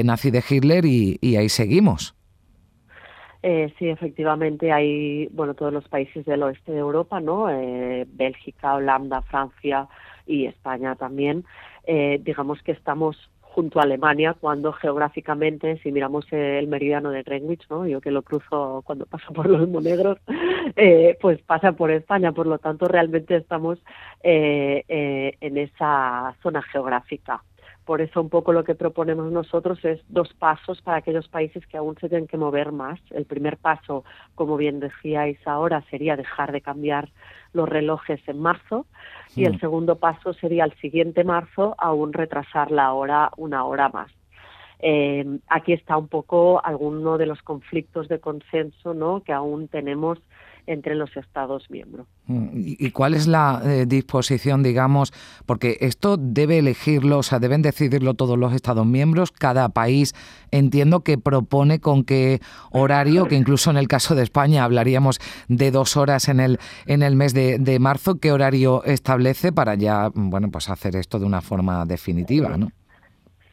nazi 0.04 0.30
de 0.30 0.42
Hitler 0.48 0.84
y, 0.84 1.36
ahí 1.36 1.48
seguimos. 1.48 2.14
sí, 3.42 3.88
efectivamente, 3.88 4.72
hay, 4.72 5.28
bueno, 5.32 5.54
todos 5.54 5.72
los 5.72 5.88
países 5.88 6.24
del 6.26 6.42
oeste 6.42 6.72
de 6.72 6.78
Europa, 6.78 7.20
¿no? 7.20 7.46
Bélgica, 8.06 8.74
Holanda, 8.74 9.22
Francia 9.22 9.88
y 10.26 10.46
España 10.46 10.96
también. 10.96 11.44
digamos 11.86 12.62
que 12.62 12.72
estamos 12.72 13.16
junto 13.54 13.80
a 13.80 13.82
Alemania, 13.82 14.34
cuando 14.38 14.72
geográficamente, 14.72 15.78
si 15.82 15.90
miramos 15.92 16.24
el 16.32 16.68
meridiano 16.68 17.10
de 17.10 17.22
Greenwich, 17.22 17.66
¿no? 17.68 17.86
yo 17.86 18.00
que 18.00 18.10
lo 18.10 18.22
cruzo 18.22 18.82
cuando 18.84 19.06
paso 19.06 19.32
por 19.32 19.48
los 19.48 19.68
Monegros, 19.68 20.18
eh, 20.76 21.18
pues 21.20 21.40
pasa 21.42 21.72
por 21.72 21.90
España, 21.90 22.32
por 22.32 22.46
lo 22.46 22.58
tanto 22.58 22.86
realmente 22.86 23.36
estamos 23.36 23.78
eh, 24.22 24.84
eh, 24.88 25.36
en 25.40 25.58
esa 25.58 26.34
zona 26.42 26.62
geográfica 26.62 27.42
por 27.90 28.00
eso 28.00 28.20
un 28.20 28.28
poco 28.28 28.52
lo 28.52 28.62
que 28.62 28.76
proponemos 28.76 29.32
nosotros 29.32 29.84
es 29.84 30.00
dos 30.08 30.32
pasos 30.34 30.80
para 30.80 30.98
aquellos 30.98 31.26
países 31.26 31.66
que 31.66 31.76
aún 31.76 31.96
se 32.00 32.08
tienen 32.08 32.28
que 32.28 32.36
mover 32.36 32.70
más. 32.70 33.00
El 33.10 33.24
primer 33.24 33.56
paso, 33.56 34.04
como 34.36 34.56
bien 34.56 34.78
decíais 34.78 35.38
ahora, 35.44 35.82
sería 35.90 36.14
dejar 36.14 36.52
de 36.52 36.60
cambiar 36.60 37.08
los 37.52 37.68
relojes 37.68 38.20
en 38.28 38.40
marzo 38.40 38.86
y 39.36 39.44
el 39.44 39.54
mm. 39.54 39.60
segundo 39.60 39.96
paso 39.96 40.32
sería 40.34 40.64
el 40.64 40.74
siguiente 40.74 41.24
marzo 41.24 41.74
aún 41.78 42.12
retrasar 42.12 42.70
la 42.70 42.92
hora 42.92 43.30
una 43.36 43.64
hora 43.64 43.88
más. 43.88 44.10
Eh, 44.82 45.38
aquí 45.48 45.74
está 45.74 45.96
un 45.96 46.08
poco 46.08 46.64
alguno 46.64 47.18
de 47.18 47.26
los 47.26 47.42
conflictos 47.42 48.08
de 48.08 48.18
consenso 48.18 48.94
¿no? 48.94 49.22
que 49.22 49.32
aún 49.32 49.68
tenemos 49.68 50.18
entre 50.66 50.94
los 50.94 51.16
Estados 51.16 51.70
miembros. 51.70 52.06
Mm, 52.26 52.48
¿Y 52.54 52.90
cuál 52.90 53.14
es 53.14 53.26
la 53.26 53.62
eh, 53.64 53.86
disposición, 53.86 54.62
digamos, 54.62 55.12
porque 55.46 55.78
esto 55.80 56.16
debe 56.16 56.58
elegirlo, 56.58 57.18
o 57.18 57.22
sea, 57.22 57.38
deben 57.38 57.62
decidirlo 57.62 58.14
todos 58.14 58.38
los 58.38 58.52
Estados 58.52 58.86
miembros, 58.86 59.32
cada 59.32 59.68
país 59.68 60.14
entiendo 60.50 61.00
que 61.00 61.18
propone 61.18 61.80
con 61.80 62.04
qué 62.04 62.40
horario, 62.70 63.26
que 63.26 63.36
incluso 63.36 63.70
en 63.70 63.76
el 63.76 63.88
caso 63.88 64.14
de 64.14 64.22
España 64.22 64.64
hablaríamos 64.64 65.20
de 65.48 65.70
dos 65.70 65.96
horas 65.96 66.28
en 66.28 66.40
el, 66.40 66.58
en 66.86 67.02
el 67.02 67.16
mes 67.16 67.34
de, 67.34 67.58
de 67.58 67.78
marzo, 67.78 68.16
qué 68.16 68.32
horario 68.32 68.84
establece 68.84 69.52
para 69.52 69.74
ya, 69.74 70.10
bueno, 70.14 70.50
pues 70.50 70.68
hacer 70.68 70.96
esto 70.96 71.18
de 71.18 71.26
una 71.26 71.40
forma 71.40 71.84
definitiva, 71.86 72.56
¿no? 72.56 72.72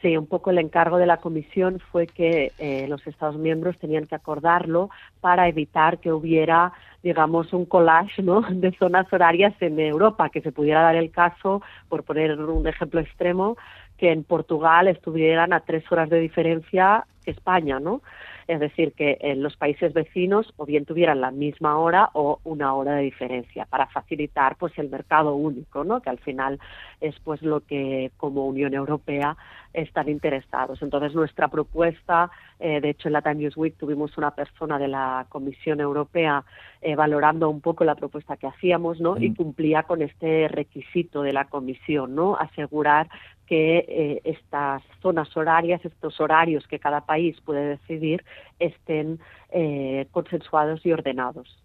Sí, 0.07 0.15
un 0.15 0.25
poco 0.25 0.51
el 0.51 0.57
encargo 0.59 0.97
de 0.97 1.05
la 1.05 1.17
Comisión 1.17 1.81
fue 1.91 2.07
que 2.07 2.53
eh, 2.59 2.85
los 2.87 3.05
Estados 3.05 3.35
miembros 3.35 3.77
tenían 3.77 4.07
que 4.07 4.15
acordarlo 4.15 4.89
para 5.19 5.49
evitar 5.49 5.99
que 5.99 6.13
hubiera, 6.13 6.71
digamos, 7.03 7.51
un 7.51 7.65
collage 7.65 8.23
¿no? 8.23 8.39
de 8.49 8.71
zonas 8.77 9.11
horarias 9.11 9.53
en 9.59 9.77
Europa, 9.77 10.29
que 10.29 10.39
se 10.39 10.53
pudiera 10.53 10.81
dar 10.81 10.95
el 10.95 11.11
caso, 11.11 11.61
por 11.89 12.05
poner 12.05 12.39
un 12.39 12.65
ejemplo 12.65 13.01
extremo, 13.01 13.57
que 13.97 14.13
en 14.13 14.23
Portugal 14.23 14.87
estuvieran 14.87 15.51
a 15.51 15.59
tres 15.59 15.83
horas 15.91 16.09
de 16.09 16.21
diferencia 16.21 17.05
España, 17.25 17.81
¿no? 17.81 18.01
Es 18.47 18.59
decir, 18.59 18.93
que 18.93 19.17
en 19.21 19.43
los 19.43 19.57
países 19.57 19.93
vecinos 19.93 20.53
o 20.55 20.65
bien 20.65 20.85
tuvieran 20.85 21.19
la 21.19 21.31
misma 21.31 21.77
hora 21.77 22.09
o 22.13 22.39
una 22.43 22.73
hora 22.73 22.95
de 22.95 23.03
diferencia 23.03 23.65
para 23.65 23.87
facilitar 23.87 24.55
pues 24.55 24.77
el 24.77 24.89
mercado 24.89 25.35
único, 25.35 25.83
¿no? 25.83 26.01
Que 26.01 26.09
al 26.09 26.19
final 26.19 26.59
es 27.01 27.15
pues 27.23 27.41
lo 27.41 27.61
que 27.61 28.11
como 28.17 28.47
Unión 28.47 28.73
Europea 28.73 29.35
están 29.73 30.09
interesados. 30.09 30.81
Entonces 30.81 31.13
nuestra 31.13 31.47
propuesta, 31.49 32.31
eh, 32.59 32.81
de 32.81 32.91
hecho 32.91 33.09
en 33.09 33.13
la 33.13 33.21
Time 33.21 33.49
Week 33.55 33.75
tuvimos 33.77 34.17
una 34.17 34.31
persona 34.31 34.79
de 34.79 34.87
la 34.87 35.25
Comisión 35.29 35.79
Europea 35.79 36.43
eh, 36.81 36.95
valorando 36.95 37.49
un 37.49 37.61
poco 37.61 37.83
la 37.83 37.95
propuesta 37.95 38.37
que 38.37 38.47
hacíamos, 38.47 38.99
¿no? 38.99 39.17
Y 39.17 39.29
mm. 39.29 39.35
cumplía 39.35 39.83
con 39.83 40.01
este 40.01 40.47
requisito 40.47 41.21
de 41.21 41.33
la 41.33 41.45
Comisión, 41.45 42.15
¿no? 42.15 42.35
Asegurar 42.37 43.09
que 43.47 43.85
eh, 43.87 44.21
estas 44.25 44.83
zonas 45.01 45.35
horarias, 45.35 45.83
estos 45.83 46.19
horarios 46.19 46.67
que 46.67 46.79
cada 46.79 47.01
país 47.01 47.39
puede 47.41 47.77
decidir, 47.77 48.23
estén 48.59 49.19
eh, 49.49 50.07
consensuados 50.11 50.85
y 50.85 50.91
ordenados. 50.91 51.63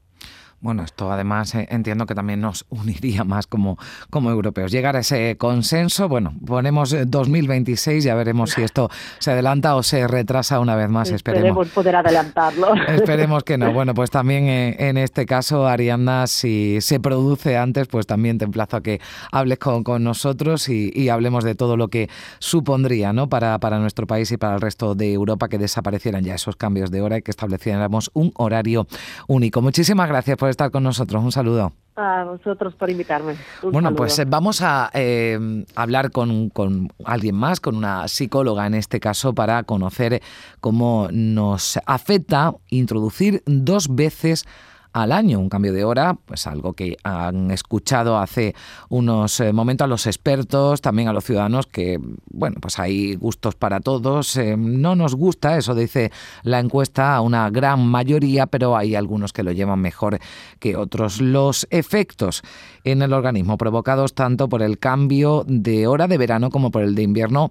Bueno, 0.62 0.84
esto 0.84 1.10
además 1.10 1.56
eh, 1.56 1.66
entiendo 1.70 2.06
que 2.06 2.14
también 2.14 2.40
nos 2.40 2.66
uniría 2.70 3.24
más 3.24 3.48
como, 3.48 3.78
como 4.10 4.30
europeos. 4.30 4.70
Llegar 4.70 4.94
a 4.94 5.00
ese 5.00 5.36
consenso, 5.36 6.08
bueno, 6.08 6.34
ponemos 6.46 6.94
2026, 7.06 8.04
ya 8.04 8.14
veremos 8.14 8.52
si 8.52 8.62
esto 8.62 8.88
se 9.18 9.32
adelanta 9.32 9.74
o 9.74 9.82
se 9.82 10.06
retrasa 10.06 10.60
una 10.60 10.76
vez 10.76 10.88
más. 10.88 11.10
Esperemos, 11.10 11.68
poder 11.70 11.96
adelantarlo. 11.96 12.74
Esperemos 12.88 13.42
que 13.42 13.58
no. 13.58 13.72
Bueno, 13.72 13.92
pues 13.92 14.10
también 14.10 14.44
eh, 14.44 14.76
en 14.78 14.98
este 14.98 15.26
caso, 15.26 15.66
Arianda, 15.66 16.28
si 16.28 16.80
se 16.80 17.00
produce 17.00 17.56
antes, 17.56 17.88
pues 17.88 18.06
también 18.06 18.38
te 18.38 18.44
emplazo 18.44 18.76
a 18.76 18.82
que 18.82 19.00
hables 19.32 19.58
con, 19.58 19.82
con 19.82 20.04
nosotros 20.04 20.68
y, 20.68 20.92
y, 20.94 21.08
hablemos 21.08 21.42
de 21.42 21.56
todo 21.56 21.76
lo 21.76 21.88
que 21.88 22.08
supondría 22.38 23.12
¿no? 23.12 23.28
para, 23.28 23.58
para 23.58 23.80
nuestro 23.80 24.06
país 24.06 24.30
y 24.30 24.36
para 24.36 24.54
el 24.54 24.60
resto 24.60 24.94
de 24.94 25.12
Europa 25.12 25.48
que 25.48 25.58
desaparecieran 25.58 26.22
ya 26.22 26.36
esos 26.36 26.54
cambios 26.54 26.92
de 26.92 27.02
hora 27.02 27.18
y 27.18 27.22
que 27.22 27.32
estableciéramos 27.32 28.10
un 28.14 28.32
horario 28.36 28.86
único. 29.26 29.60
Muchísimas 29.60 30.08
gracias 30.08 30.36
por 30.36 30.51
estar 30.52 30.70
con 30.70 30.82
nosotros. 30.82 31.22
Un 31.22 31.32
saludo. 31.32 31.72
A 31.94 32.24
vosotros 32.24 32.74
por 32.74 32.88
invitarme. 32.88 33.36
bueno, 33.62 33.94
pues 33.94 34.18
eh, 34.18 34.24
vamos 34.26 34.62
a 34.62 34.90
eh, 34.94 35.64
hablar 35.74 36.10
con, 36.10 36.48
con, 36.48 36.90
alguien 37.04 37.34
más, 37.34 37.60
con 37.60 37.76
una 37.76 38.08
psicóloga 38.08 38.66
en 38.66 38.74
este 38.74 38.98
caso, 38.98 39.34
para 39.34 39.62
conocer 39.64 40.22
cómo 40.60 41.08
nos 41.12 41.78
afecta 41.84 42.54
introducir 42.70 43.42
dos 43.44 43.94
veces 43.94 44.46
al 44.92 45.12
año. 45.12 45.38
Un 45.38 45.48
cambio 45.48 45.72
de 45.72 45.84
hora, 45.84 46.16
pues 46.26 46.46
algo 46.46 46.74
que 46.74 46.96
han 47.02 47.50
escuchado 47.50 48.18
hace 48.18 48.54
unos 48.88 49.40
eh, 49.40 49.52
momentos 49.52 49.84
a 49.84 49.88
los 49.88 50.06
expertos, 50.06 50.80
también 50.80 51.08
a 51.08 51.12
los 51.12 51.24
ciudadanos, 51.24 51.66
que, 51.66 51.98
bueno, 52.30 52.56
pues 52.60 52.78
hay 52.78 53.14
gustos 53.16 53.54
para 53.54 53.80
todos. 53.80 54.36
Eh, 54.36 54.56
no 54.56 54.94
nos 54.94 55.14
gusta, 55.14 55.56
eso 55.56 55.74
dice 55.74 56.12
la 56.42 56.58
encuesta, 56.58 57.16
a 57.16 57.20
una 57.20 57.48
gran 57.50 57.86
mayoría, 57.86 58.46
pero 58.46 58.76
hay 58.76 58.94
algunos 58.94 59.32
que 59.32 59.42
lo 59.42 59.52
llevan 59.52 59.80
mejor 59.80 60.18
que 60.58 60.76
otros. 60.76 61.20
Los 61.20 61.66
efectos 61.70 62.42
en 62.84 63.02
el 63.02 63.12
organismo 63.12 63.56
provocados 63.56 64.14
tanto 64.14 64.48
por 64.48 64.62
el 64.62 64.78
cambio 64.78 65.44
de 65.46 65.86
hora 65.86 66.08
de 66.08 66.18
verano 66.18 66.50
como 66.50 66.70
por 66.70 66.82
el 66.82 66.94
de 66.94 67.02
invierno 67.02 67.50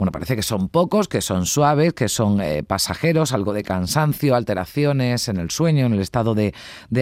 bueno, 0.00 0.12
parece 0.12 0.34
que 0.34 0.42
son 0.42 0.70
pocos, 0.70 1.08
que 1.08 1.20
son 1.20 1.44
suaves, 1.44 1.92
que 1.92 2.08
son 2.08 2.40
eh, 2.40 2.62
pasajeros, 2.62 3.34
algo 3.34 3.52
de 3.52 3.62
cansancio, 3.62 4.34
alteraciones 4.34 5.28
en 5.28 5.36
el 5.36 5.50
sueño, 5.50 5.84
en 5.84 5.92
el 5.92 6.00
estado 6.00 6.34
de, 6.34 6.54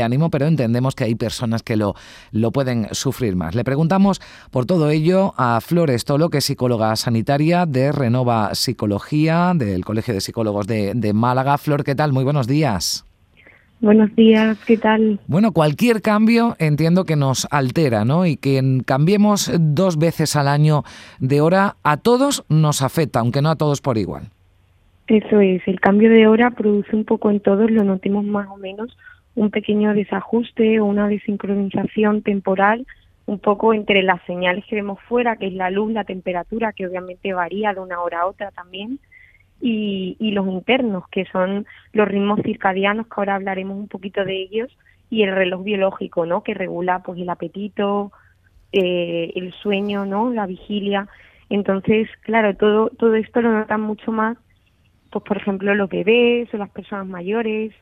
ánimo, 0.03 0.31
pero 0.31 0.47
entendemos 0.47 0.97
que 0.97 1.05
hay 1.05 1.15
personas 1.15 1.63
que 1.63 1.77
lo, 1.77 1.95
pueden 2.53 2.89
sufrir 2.91 3.37
más. 3.37 3.55
Le 3.55 3.63
preguntamos 3.63 4.21
por 4.51 4.67
todo 4.67 4.91
ello 4.91 5.33
a 5.37 5.61
Flores 5.61 6.05
Tolo, 6.05 6.29
que 6.29 6.39
es 6.39 6.45
psicóloga 6.45 6.97
sanitaria 6.97 7.67
de 7.67 7.93
Renova 7.93 8.57
Psicología, 8.57 9.53
del 9.55 9.85
Colegio 9.85 10.13
de 10.13 10.21
Psicólogos 10.21 10.67
de, 10.67 10.93
de 10.97 11.13
Málaga. 11.13 11.57
Flor, 11.57 11.85
¿qué 11.85 11.95
tal? 11.95 12.13
Muy 12.13 12.25
buenos 12.25 12.49
días. 12.49 13.08
Buenos 13.81 14.15
días, 14.17 14.59
¿qué 14.67 14.77
tal? 14.77 15.21
Bueno, 15.29 15.53
cualquier 15.53 16.03
cambio 16.03 16.57
entiendo 16.59 17.05
que 17.05 17.15
nos 17.15 17.47
altera, 17.53 18.05
¿no? 18.05 18.27
Y 18.27 18.37
que 18.37 18.61
cambiemos 18.85 19.53
dos 19.57 19.99
veces 19.99 20.35
al 20.35 20.49
año 20.49 20.83
de 21.21 21.41
hora 21.41 21.77
a 21.85 21.97
todos 21.97 22.45
nos 22.49 22.83
afecta, 22.83 23.21
aunque 23.21 23.41
no 23.41 23.51
a 23.51 23.57
todos 23.57 23.81
por 23.81 23.97
igual. 23.97 24.31
Eso 25.07 25.41
es, 25.41 25.63
el 25.67 25.81
cambio 25.81 26.11
de 26.11 26.27
hora 26.27 26.51
produce 26.51 26.95
un 26.95 27.05
poco 27.05 27.31
en 27.31 27.39
todos, 27.39 27.71
lo 27.71 27.85
notemos 27.85 28.25
más 28.25 28.49
o 28.49 28.57
menos, 28.57 28.97
un 29.37 29.51
pequeño 29.51 29.95
desajuste 29.95 30.81
o 30.81 30.85
una 30.85 31.09
desincronización 31.09 32.23
temporal, 32.23 32.85
un 33.27 33.39
poco 33.39 33.75
entre 33.75 34.03
las 34.03 34.21
señales 34.27 34.65
que 34.69 34.77
vemos 34.77 34.99
fuera, 35.09 35.37
que 35.37 35.47
es 35.47 35.53
la 35.55 35.71
luz, 35.71 35.93
la 35.93 36.05
temperatura, 36.05 36.73
que 36.73 36.87
obviamente 36.87 37.33
varía 37.33 37.73
de 37.73 37.81
una 37.81 38.01
hora 38.01 38.23
a 38.23 38.27
otra 38.27 38.51
también, 38.51 38.99
y, 39.61 40.17
y 40.19 40.31
los 40.33 40.47
internos, 40.47 41.05
que 41.11 41.25
son 41.27 41.67
los 41.93 42.09
ritmos 42.09 42.41
circadianos, 42.43 43.07
que 43.07 43.15
ahora 43.17 43.35
hablaremos 43.35 43.77
un 43.77 43.89
poquito 43.89 44.25
de 44.25 44.37
ellos, 44.43 44.77
y 45.11 45.23
el 45.23 45.35
reloj 45.35 45.65
biológico, 45.65 46.27
¿no? 46.27 46.43
Que 46.43 46.55
regula 46.55 47.03
pues 47.03 47.19
el 47.19 47.29
apetito, 47.31 48.13
eh, 48.73 49.33
el 49.35 49.53
sueño, 49.55 50.05
¿no? 50.05 50.31
La 50.33 50.47
vigilia. 50.47 51.09
Entonces, 51.49 52.09
claro, 52.23 52.55
todo 52.55 52.91
todo 52.91 53.15
esto 53.15 53.41
lo 53.41 53.53
notan 53.53 53.81
mucho 53.81 54.13
más, 54.13 54.37
pues 55.11 55.25
por 55.25 55.39
ejemplo 55.39 55.75
los 55.75 55.89
bebés 55.89 56.53
o 56.53 56.59
las 56.59 56.71
personas 56.71 57.07
mayores, 57.07 57.73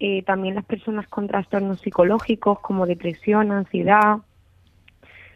eh, 0.00 0.22
también 0.22 0.56
las 0.56 0.64
personas 0.64 1.06
con 1.06 1.28
trastornos 1.28 1.80
psicológicos 1.80 2.58
como 2.60 2.86
depresión, 2.86 3.52
ansiedad, 3.52 4.18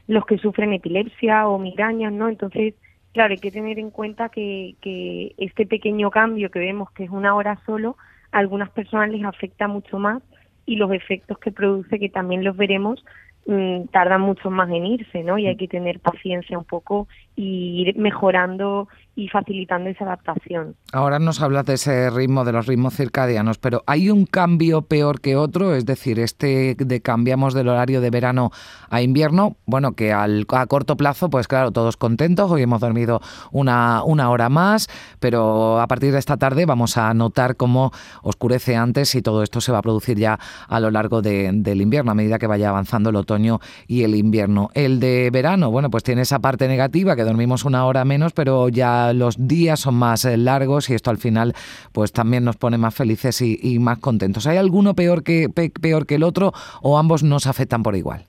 los 0.08 0.26
que 0.26 0.38
sufren 0.38 0.72
epilepsia 0.72 1.46
o 1.46 1.58
migrañas, 1.58 2.12
¿no? 2.12 2.28
Entonces, 2.28 2.74
Claro, 3.16 3.32
hay 3.32 3.38
que 3.38 3.50
tener 3.50 3.78
en 3.78 3.90
cuenta 3.90 4.28
que, 4.28 4.76
que 4.82 5.34
este 5.38 5.64
pequeño 5.64 6.10
cambio 6.10 6.50
que 6.50 6.58
vemos 6.58 6.90
que 6.90 7.04
es 7.04 7.08
una 7.08 7.34
hora 7.34 7.58
solo, 7.64 7.96
a 8.30 8.40
algunas 8.40 8.68
personas 8.68 9.08
les 9.08 9.24
afecta 9.24 9.68
mucho 9.68 9.98
más 9.98 10.22
y 10.66 10.76
los 10.76 10.92
efectos 10.92 11.38
que 11.38 11.50
produce, 11.50 11.98
que 11.98 12.10
también 12.10 12.44
los 12.44 12.58
veremos, 12.58 13.02
mm, 13.46 13.84
tardan 13.84 14.20
mucho 14.20 14.50
más 14.50 14.68
en 14.68 14.84
irse, 14.84 15.22
¿no? 15.22 15.38
Y 15.38 15.46
hay 15.46 15.56
que 15.56 15.66
tener 15.66 15.98
paciencia 15.98 16.58
un 16.58 16.66
poco 16.66 17.08
y 17.36 17.82
ir 17.82 17.96
mejorando 17.98 18.88
y 19.14 19.28
facilitando 19.28 19.88
esa 19.88 20.04
adaptación. 20.04 20.76
Ahora 20.92 21.18
nos 21.18 21.40
hablas 21.40 21.64
de 21.64 21.74
ese 21.74 22.10
ritmo, 22.10 22.44
de 22.44 22.52
los 22.52 22.66
ritmos 22.66 22.94
circadianos, 22.94 23.56
pero 23.56 23.82
¿hay 23.86 24.10
un 24.10 24.26
cambio 24.26 24.82
peor 24.82 25.22
que 25.22 25.36
otro? 25.36 25.74
Es 25.74 25.86
decir, 25.86 26.20
este 26.20 26.74
de 26.78 27.00
cambiamos 27.00 27.54
del 27.54 27.68
horario 27.68 28.02
de 28.02 28.10
verano 28.10 28.50
a 28.90 29.00
invierno, 29.00 29.56
bueno, 29.64 29.92
que 29.92 30.12
al, 30.12 30.46
a 30.50 30.66
corto 30.66 30.98
plazo, 30.98 31.30
pues 31.30 31.48
claro, 31.48 31.72
todos 31.72 31.96
contentos, 31.96 32.50
hoy 32.50 32.62
hemos 32.62 32.80
dormido 32.80 33.20
una, 33.52 34.02
una 34.04 34.28
hora 34.28 34.50
más, 34.50 34.88
pero 35.18 35.80
a 35.80 35.86
partir 35.86 36.12
de 36.12 36.18
esta 36.18 36.36
tarde 36.36 36.66
vamos 36.66 36.98
a 36.98 37.12
notar 37.14 37.56
cómo 37.56 37.92
oscurece 38.22 38.76
antes 38.76 39.14
y 39.14 39.22
todo 39.22 39.42
esto 39.42 39.62
se 39.62 39.72
va 39.72 39.78
a 39.78 39.82
producir 39.82 40.18
ya 40.18 40.38
a 40.68 40.78
lo 40.78 40.90
largo 40.90 41.22
del 41.22 41.80
invierno, 41.80 42.12
a 42.12 42.14
medida 42.14 42.38
que 42.38 42.46
vaya 42.46 42.68
avanzando 42.68 43.08
el 43.08 43.16
otoño 43.16 43.60
y 43.86 44.02
el 44.02 44.14
invierno. 44.14 44.68
El 44.74 45.00
de 45.00 45.30
verano, 45.30 45.70
bueno, 45.70 45.88
pues 45.90 46.04
tiene 46.04 46.20
esa 46.20 46.38
parte 46.40 46.68
negativa, 46.68 47.16
que 47.16 47.24
dormimos 47.26 47.64
una 47.64 47.84
hora 47.84 48.04
menos, 48.04 48.32
pero 48.32 48.68
ya 48.68 49.12
los 49.12 49.46
días 49.46 49.80
son 49.80 49.96
más 49.96 50.24
eh, 50.24 50.36
largos 50.36 50.88
y 50.88 50.94
esto 50.94 51.10
al 51.10 51.18
final 51.18 51.52
pues 51.92 52.12
también 52.12 52.44
nos 52.44 52.56
pone 52.56 52.78
más 52.78 52.94
felices 52.94 53.42
y, 53.42 53.78
más 53.78 53.98
contentos. 53.98 54.46
¿Hay 54.46 54.56
alguno 54.56 54.94
peor 54.94 55.22
que, 55.22 55.48
peor 55.48 56.06
que 56.06 56.14
el 56.14 56.22
otro 56.22 56.52
o 56.82 56.98
ambos 56.98 57.22
nos 57.22 57.46
afectan 57.46 57.82
por 57.82 57.96
igual? 57.96 58.24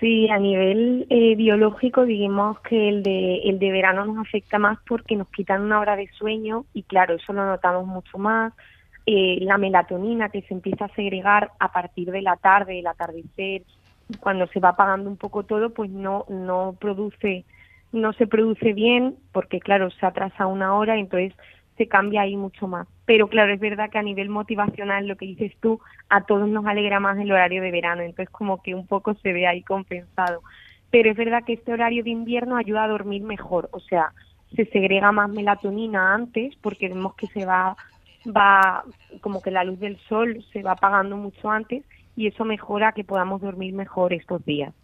Sí, 0.00 0.28
a 0.28 0.38
nivel 0.38 1.06
eh, 1.10 1.34
biológico, 1.36 2.04
digamos 2.04 2.60
que 2.60 2.88
el 2.88 3.02
de, 3.02 3.38
el 3.44 3.58
de 3.58 3.70
verano 3.70 4.04
nos 4.04 4.26
afecta 4.26 4.58
más 4.58 4.78
porque 4.86 5.16
nos 5.16 5.28
quitan 5.28 5.62
una 5.62 5.80
hora 5.80 5.96
de 5.96 6.08
sueño 6.08 6.64
y 6.74 6.82
claro, 6.82 7.14
eso 7.14 7.32
lo 7.32 7.46
notamos 7.46 7.86
mucho 7.86 8.18
más. 8.18 8.52
Eh, 9.06 9.38
la 9.40 9.56
melatonina 9.56 10.28
que 10.28 10.42
se 10.42 10.54
empieza 10.54 10.84
a 10.84 10.94
segregar 10.94 11.52
a 11.58 11.72
partir 11.72 12.10
de 12.10 12.22
la 12.22 12.36
tarde, 12.36 12.80
el 12.80 12.86
atardecer, 12.86 13.62
cuando 14.20 14.46
se 14.48 14.60
va 14.60 14.70
apagando 14.70 15.10
un 15.10 15.16
poco 15.16 15.44
todo, 15.44 15.70
pues 15.70 15.90
no, 15.90 16.24
no 16.28 16.76
produce, 16.78 17.44
no 17.92 18.12
se 18.12 18.26
produce 18.26 18.72
bien 18.72 19.16
porque 19.32 19.60
claro, 19.60 19.90
se 19.90 20.06
atrasa 20.06 20.46
una 20.46 20.74
hora, 20.74 20.98
entonces 20.98 21.32
se 21.76 21.86
cambia 21.86 22.22
ahí 22.22 22.36
mucho 22.36 22.66
más. 22.66 22.86
Pero 23.06 23.28
claro, 23.28 23.52
es 23.52 23.60
verdad 23.60 23.88
que 23.90 23.98
a 23.98 24.02
nivel 24.02 24.28
motivacional, 24.28 25.06
lo 25.06 25.16
que 25.16 25.26
dices 25.26 25.52
tú, 25.60 25.80
a 26.08 26.24
todos 26.24 26.48
nos 26.48 26.66
alegra 26.66 27.00
más 27.00 27.16
el 27.18 27.30
horario 27.30 27.62
de 27.62 27.70
verano, 27.70 28.02
entonces 28.02 28.30
como 28.30 28.62
que 28.62 28.74
un 28.74 28.86
poco 28.86 29.14
se 29.14 29.32
ve 29.32 29.46
ahí 29.46 29.62
compensado. 29.62 30.42
Pero 30.90 31.10
es 31.10 31.16
verdad 31.16 31.44
que 31.44 31.54
este 31.54 31.72
horario 31.72 32.02
de 32.02 32.10
invierno 32.10 32.56
ayuda 32.56 32.84
a 32.84 32.88
dormir 32.88 33.22
mejor, 33.22 33.68
o 33.72 33.80
sea, 33.80 34.12
se 34.54 34.64
segrega 34.66 35.12
más 35.12 35.30
melatonina 35.30 36.14
antes 36.14 36.56
porque 36.56 36.88
vemos 36.88 37.14
que 37.14 37.26
se 37.28 37.44
va 37.44 37.76
va 38.26 38.84
como 39.20 39.40
que 39.40 39.50
la 39.50 39.64
luz 39.64 39.78
del 39.78 39.98
sol 40.08 40.44
se 40.52 40.62
va 40.62 40.72
apagando 40.72 41.16
mucho 41.16 41.50
antes 41.50 41.84
y 42.18 42.26
eso 42.26 42.44
mejora 42.44 42.90
que 42.90 43.04
podamos 43.04 43.40
dormir 43.40 43.72
mejor 43.72 44.12
estos 44.12 44.44
días. 44.44 44.74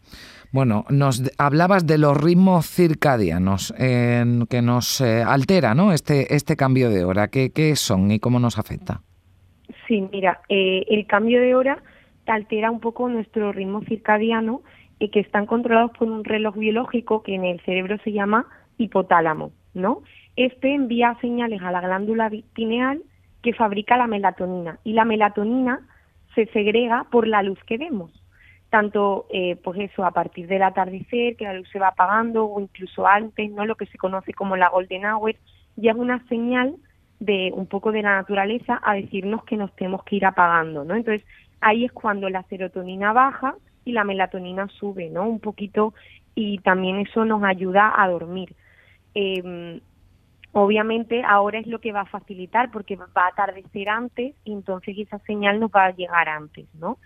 Bueno, 0.52 0.84
nos 0.88 1.20
hablabas 1.36 1.84
de 1.84 1.98
los 1.98 2.16
ritmos 2.16 2.64
circadianos 2.64 3.74
que 3.76 4.62
nos 4.62 5.00
eh, 5.00 5.24
altera, 5.26 5.74
¿no? 5.74 5.92
Este 5.92 6.36
este 6.36 6.54
cambio 6.54 6.90
de 6.90 7.04
hora. 7.04 7.26
¿Qué, 7.26 7.50
¿Qué, 7.50 7.74
son 7.74 8.12
y 8.12 8.20
cómo 8.20 8.38
nos 8.38 8.56
afecta? 8.56 9.00
Sí, 9.88 10.08
mira, 10.12 10.42
eh, 10.48 10.84
el 10.88 11.08
cambio 11.08 11.40
de 11.40 11.56
hora 11.56 11.82
altera 12.26 12.70
un 12.70 12.78
poco 12.78 13.08
nuestro 13.08 13.50
ritmo 13.50 13.82
circadiano 13.82 14.62
y 15.00 15.08
que 15.08 15.18
están 15.18 15.46
controlados 15.46 15.90
por 15.98 16.08
un 16.08 16.22
reloj 16.22 16.56
biológico 16.56 17.24
que 17.24 17.34
en 17.34 17.44
el 17.44 17.60
cerebro 17.62 17.98
se 18.04 18.12
llama 18.12 18.46
hipotálamo, 18.78 19.50
¿no? 19.74 20.02
Este 20.36 20.72
envía 20.72 21.18
señales 21.20 21.60
a 21.62 21.72
la 21.72 21.80
glándula 21.80 22.30
pineal 22.54 23.02
que 23.42 23.54
fabrica 23.54 23.96
la 23.96 24.06
melatonina 24.06 24.78
y 24.84 24.92
la 24.92 25.04
melatonina 25.04 25.80
se 26.34 26.46
segrega 26.46 27.06
por 27.10 27.26
la 27.26 27.42
luz 27.42 27.58
que 27.64 27.78
vemos. 27.78 28.10
Tanto, 28.70 29.26
eh, 29.30 29.56
pues 29.62 29.78
eso, 29.78 30.04
a 30.04 30.10
partir 30.10 30.46
del 30.48 30.62
atardecer, 30.62 31.36
que 31.36 31.44
la 31.44 31.54
luz 31.54 31.68
se 31.70 31.78
va 31.78 31.88
apagando, 31.88 32.46
o 32.46 32.60
incluso 32.60 33.06
antes, 33.06 33.50
¿no? 33.50 33.66
Lo 33.66 33.76
que 33.76 33.86
se 33.86 33.98
conoce 33.98 34.32
como 34.32 34.56
la 34.56 34.68
golden 34.68 35.06
hour, 35.06 35.36
ya 35.76 35.92
es 35.92 35.96
una 35.96 36.26
señal 36.28 36.74
de 37.20 37.52
un 37.54 37.66
poco 37.66 37.92
de 37.92 38.02
la 38.02 38.16
naturaleza 38.16 38.80
a 38.82 38.94
decirnos 38.94 39.44
que 39.44 39.56
nos 39.56 39.74
tenemos 39.76 40.02
que 40.04 40.16
ir 40.16 40.26
apagando, 40.26 40.84
¿no? 40.84 40.94
Entonces, 40.94 41.26
ahí 41.60 41.84
es 41.84 41.92
cuando 41.92 42.28
la 42.28 42.42
serotonina 42.44 43.12
baja 43.12 43.54
y 43.84 43.92
la 43.92 44.04
melatonina 44.04 44.66
sube, 44.68 45.08
¿no? 45.08 45.28
Un 45.28 45.40
poquito, 45.40 45.94
y 46.34 46.58
también 46.58 46.98
eso 46.98 47.24
nos 47.24 47.44
ayuda 47.44 47.92
a 47.96 48.08
dormir. 48.08 48.54
Eh, 49.14 49.80
Obviamente 50.56 51.24
ahora 51.26 51.58
es 51.58 51.66
lo 51.66 51.80
que 51.80 51.90
va 51.90 52.02
a 52.02 52.06
facilitar 52.06 52.70
porque 52.70 52.94
va 52.94 53.08
a 53.16 53.26
atardecer 53.26 53.88
antes 53.88 54.34
y 54.44 54.52
entonces 54.52 54.96
esa 54.96 55.18
señal 55.20 55.58
nos 55.58 55.70
va 55.70 55.86
a 55.86 55.94
llegar 55.94 56.28
antes, 56.28 56.66
¿no? 56.74 56.98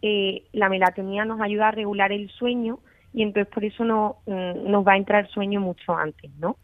Eh, 0.00 0.44
la 0.52 0.70
melatonina 0.70 1.26
nos 1.26 1.40
ayuda 1.40 1.68
a 1.68 1.72
regular 1.72 2.12
el 2.12 2.30
sueño 2.30 2.78
y 3.12 3.22
entonces 3.22 3.52
por 3.52 3.62
eso 3.62 3.84
no, 3.84 4.16
mm, 4.26 4.70
nos 4.70 4.86
va 4.86 4.92
a 4.92 4.96
entrar 4.96 5.28
sueño 5.28 5.60
mucho 5.60 5.94
antes, 5.94 6.30
¿no? 6.38 6.56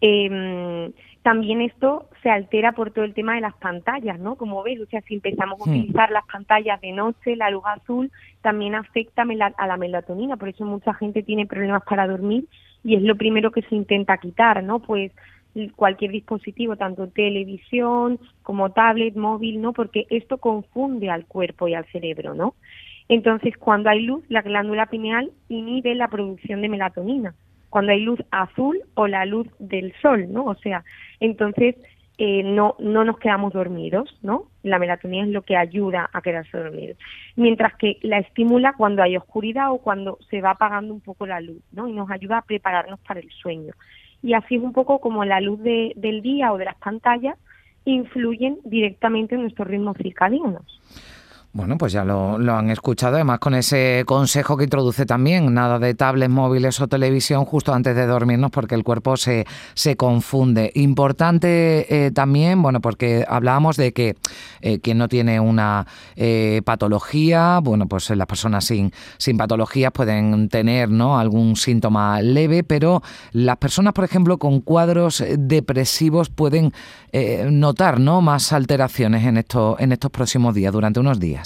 Eh, 0.00 0.92
también 1.22 1.60
esto 1.60 2.08
se 2.22 2.30
altera 2.30 2.72
por 2.72 2.92
todo 2.92 3.04
el 3.04 3.12
tema 3.12 3.34
de 3.34 3.42
las 3.42 3.54
pantallas, 3.54 4.18
¿no? 4.18 4.36
Como 4.36 4.62
ves, 4.62 4.80
o 4.80 4.86
sea, 4.86 5.02
si 5.02 5.14
empezamos 5.14 5.60
a 5.60 5.70
utilizar 5.70 6.10
las 6.10 6.24
pantallas 6.24 6.80
de 6.80 6.92
noche, 6.92 7.36
la 7.36 7.50
luz 7.50 7.64
azul 7.66 8.10
también 8.40 8.74
afecta 8.74 9.22
a 9.22 9.66
la 9.66 9.76
melatonina, 9.76 10.36
por 10.36 10.48
eso 10.48 10.64
mucha 10.64 10.94
gente 10.94 11.22
tiene 11.22 11.46
problemas 11.46 11.82
para 11.82 12.06
dormir 12.06 12.46
y 12.82 12.94
es 12.94 13.02
lo 13.02 13.16
primero 13.16 13.50
que 13.50 13.62
se 13.62 13.74
intenta 13.74 14.16
quitar, 14.16 14.62
¿no? 14.62 14.78
Pues 14.78 15.12
cualquier 15.74 16.12
dispositivo, 16.12 16.76
tanto 16.76 17.08
televisión 17.08 18.18
como 18.42 18.70
tablet, 18.70 19.16
móvil, 19.16 19.60
¿no? 19.60 19.72
Porque 19.72 20.06
esto 20.10 20.38
confunde 20.38 21.10
al 21.10 21.26
cuerpo 21.26 21.68
y 21.68 21.74
al 21.74 21.86
cerebro, 21.86 22.34
¿no? 22.34 22.54
Entonces, 23.08 23.56
cuando 23.56 23.90
hay 23.90 24.02
luz, 24.02 24.24
la 24.28 24.42
glándula 24.42 24.86
pineal 24.86 25.32
inhibe 25.48 25.94
la 25.94 26.08
producción 26.08 26.62
de 26.62 26.68
melatonina. 26.68 27.34
Cuando 27.68 27.92
hay 27.92 28.00
luz 28.00 28.20
azul 28.30 28.80
o 28.94 29.06
la 29.06 29.24
luz 29.26 29.48
del 29.58 29.92
sol, 30.00 30.32
¿no? 30.32 30.44
O 30.44 30.54
sea, 30.56 30.84
entonces 31.18 31.76
eh, 32.18 32.42
no, 32.44 32.76
no 32.78 33.04
nos 33.04 33.18
quedamos 33.18 33.52
dormidos, 33.52 34.16
¿no? 34.22 34.44
La 34.62 34.78
melatonina 34.78 35.24
es 35.24 35.30
lo 35.30 35.42
que 35.42 35.56
ayuda 35.56 36.08
a 36.12 36.22
quedarse 36.22 36.56
dormido. 36.56 36.94
Mientras 37.34 37.74
que 37.76 37.98
la 38.02 38.18
estimula 38.18 38.74
cuando 38.74 39.02
hay 39.02 39.16
oscuridad 39.16 39.72
o 39.72 39.78
cuando 39.78 40.18
se 40.28 40.40
va 40.40 40.50
apagando 40.50 40.94
un 40.94 41.00
poco 41.00 41.26
la 41.26 41.40
luz, 41.40 41.62
¿no? 41.72 41.88
Y 41.88 41.92
nos 41.92 42.10
ayuda 42.10 42.38
a 42.38 42.42
prepararnos 42.42 43.00
para 43.00 43.20
el 43.20 43.30
sueño 43.30 43.72
y 44.22 44.34
así 44.34 44.56
un 44.58 44.72
poco 44.72 45.00
como 45.00 45.24
la 45.24 45.40
luz 45.40 45.60
de, 45.62 45.92
del 45.96 46.22
día 46.22 46.52
o 46.52 46.58
de 46.58 46.66
las 46.66 46.76
pantallas 46.76 47.36
influyen 47.84 48.58
directamente 48.64 49.34
en 49.34 49.42
nuestros 49.42 49.68
ritmos 49.68 49.96
circadianos. 49.96 50.80
Bueno, 51.52 51.78
pues 51.78 51.92
ya 51.92 52.04
lo, 52.04 52.36
han 52.36 52.70
escuchado, 52.70 53.16
además 53.16 53.40
con 53.40 53.56
ese 53.56 54.04
consejo 54.06 54.56
que 54.56 54.62
introduce 54.62 55.04
también, 55.04 55.52
nada 55.52 55.80
de 55.80 55.94
tablets 55.94 56.30
móviles 56.30 56.80
o 56.80 56.86
televisión 56.86 57.44
justo 57.44 57.74
antes 57.74 57.96
de 57.96 58.06
dormirnos 58.06 58.52
porque 58.52 58.76
el 58.76 58.84
cuerpo 58.84 59.16
se, 59.16 59.46
se 59.74 59.96
confunde. 59.96 60.70
Importante 60.76 62.06
eh, 62.06 62.12
también, 62.12 62.62
bueno, 62.62 62.80
porque 62.80 63.24
hablábamos 63.28 63.76
de 63.76 63.92
que 63.92 64.14
eh, 64.60 64.78
quien 64.78 64.98
no 64.98 65.08
tiene 65.08 65.40
una 65.40 65.88
eh, 66.14 66.62
patología, 66.64 67.58
bueno, 67.60 67.88
pues 67.88 68.10
las 68.10 68.28
personas 68.28 68.66
sin, 68.66 68.92
sin 69.18 69.36
patologías 69.36 69.90
pueden 69.90 70.48
tener 70.50 70.88
¿no? 70.88 71.18
algún 71.18 71.56
síntoma 71.56 72.22
leve, 72.22 72.62
pero 72.62 73.02
las 73.32 73.56
personas, 73.56 73.92
por 73.92 74.04
ejemplo, 74.04 74.38
con 74.38 74.60
cuadros 74.60 75.24
depresivos 75.36 76.28
pueden 76.28 76.72
notar 77.50 77.98
¿no? 77.98 78.20
más 78.20 78.52
alteraciones 78.52 79.24
en, 79.26 79.36
esto, 79.36 79.74
en 79.80 79.90
estos 79.90 80.12
próximos 80.12 80.54
días, 80.54 80.72
durante 80.72 81.00
unos 81.00 81.18
días. 81.18 81.39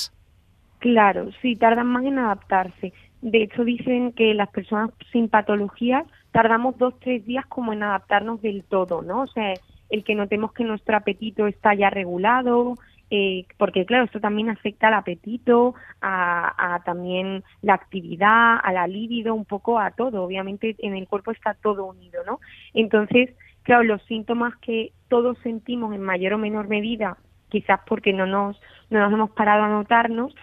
Claro, 0.85 1.31
sí, 1.41 1.57
tardan 1.57 1.87
más 1.87 2.05
en 2.05 2.19
adaptarse. 2.19 2.93
De 3.23 3.43
hecho, 3.43 3.65
dicen 3.65 4.13
que 4.13 4.35
las 4.35 4.51
personas 4.51 4.91
sin 5.11 5.31
patologías 5.31 6.05
tardamos 6.31 6.77
dos, 6.77 7.01
tres 7.01 7.25
días 7.25 7.47
como 7.47 7.73
en 7.73 7.83
adaptarnos 7.83 8.43
del 8.43 8.65
todo, 8.65 9.01
¿no? 9.01 9.23
O 9.23 9.27
sea, 9.27 9.55
el 9.89 10.05
que 10.05 10.15
notemos 10.15 10.53
que 10.53 10.63
nuestro 10.63 10.95
apetito 10.95 11.47
está 11.47 11.73
ya 11.73 11.89
regulado, 11.89 12.75
eh, 13.11 13.47
porque 13.57 13.87
claro, 13.87 14.05
esto 14.05 14.21
también 14.21 14.51
afecta 14.51 14.89
al 14.89 14.95
apetito, 14.95 15.75
a, 16.03 16.75
a, 16.75 16.81
también 16.81 17.45
la 17.63 17.73
actividad, 17.73 18.61
a 18.63 18.71
la 18.71 18.87
libido, 18.87 19.35
un 19.35 19.47
poco 19.47 19.79
a 19.79 19.91
todo. 19.93 20.23
Obviamente 20.23 20.77
en 20.81 20.97
el 20.97 21.09
cuerpo 21.09 21.31
está 21.31 21.55
todo 21.55 21.87
unido, 21.87 22.23
¿no? 22.27 22.41
Entonces, 22.75 23.31
claro, 23.63 23.85
los 23.85 24.03
síntomas 24.03 24.55
que 24.57 24.93
todos 25.09 25.39
sentimos 25.39 25.95
en 25.95 26.03
mayor 26.03 26.35
o 26.35 26.39
menor 26.39 26.69
medida, 26.69 27.17
quizás 27.49 27.81
porque 27.87 28.13
no 28.13 28.27
nos, 28.27 28.61
no 28.91 29.01
nos 29.01 29.11
hemos 29.15 29.31
parado 29.31 29.63
a 29.63 29.69
notarnos, 29.69 30.35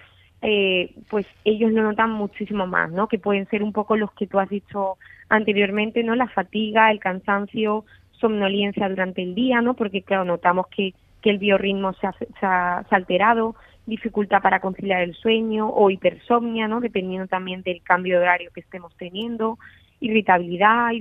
eh, 0.42 0.96
pues 1.10 1.28
ellos 1.46 1.72
lo 1.72 1.84
notan 1.84 2.12
muchísimo 2.12 2.66
más, 2.66 2.92
¿no? 2.92 3.08
Que 3.08 3.20
pueden 3.20 3.48
ser 3.50 3.62
un 3.62 3.74
poco 3.74 3.96
los 3.96 4.12
que 4.14 4.28
tú 4.28 4.40
has 4.40 4.50
dicho 4.50 4.98
anteriormente, 5.30 6.04
¿no? 6.04 6.16
La 6.16 6.28
fatiga, 6.28 6.92
el 6.92 7.00
cansancio, 7.00 7.86
somnolencia 8.20 8.90
durante 8.90 9.22
el 9.22 9.36
día, 9.36 9.62
¿no? 9.62 9.76
Porque, 9.76 10.02
claro, 10.02 10.26
notamos 10.26 10.68
que, 10.68 10.94
que 11.22 11.30
el 11.30 11.38
biorritmo 11.38 11.94
se 11.94 12.08
ha, 12.42 12.86
alterado, 12.90 13.56
dificultad 13.86 14.42
para 14.42 14.60
conciliar 14.60 15.02
el 15.02 15.14
sueño 15.14 15.70
o 15.70 15.90
hipersomnia, 15.92 16.68
¿no? 16.68 16.80
Dependiendo 16.80 17.28
también 17.28 17.62
del 17.62 17.84
cambio 17.84 18.18
de 18.18 18.24
horario 18.24 18.52
que 18.54 18.62
estemos 18.62 18.96
teniendo, 18.98 19.60
irritabilidad, 20.00 20.92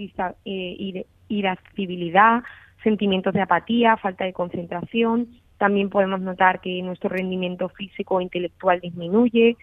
eh, 0.45 1.05
irascibilidad, 1.29 2.43
sentimientos 2.83 3.33
de 3.33 3.43
apatía, 3.43 3.97
falta 3.97 4.25
de 4.25 4.33
concentración, 4.33 5.29
también 5.61 5.91
podemos 5.91 6.23
notar 6.23 6.63
que 6.63 6.81
nuestro 6.81 7.11
rendimiento 7.11 7.69
físico 7.69 8.15
o 8.15 8.21
intelectual 8.23 8.81
disminuye, 8.81 9.59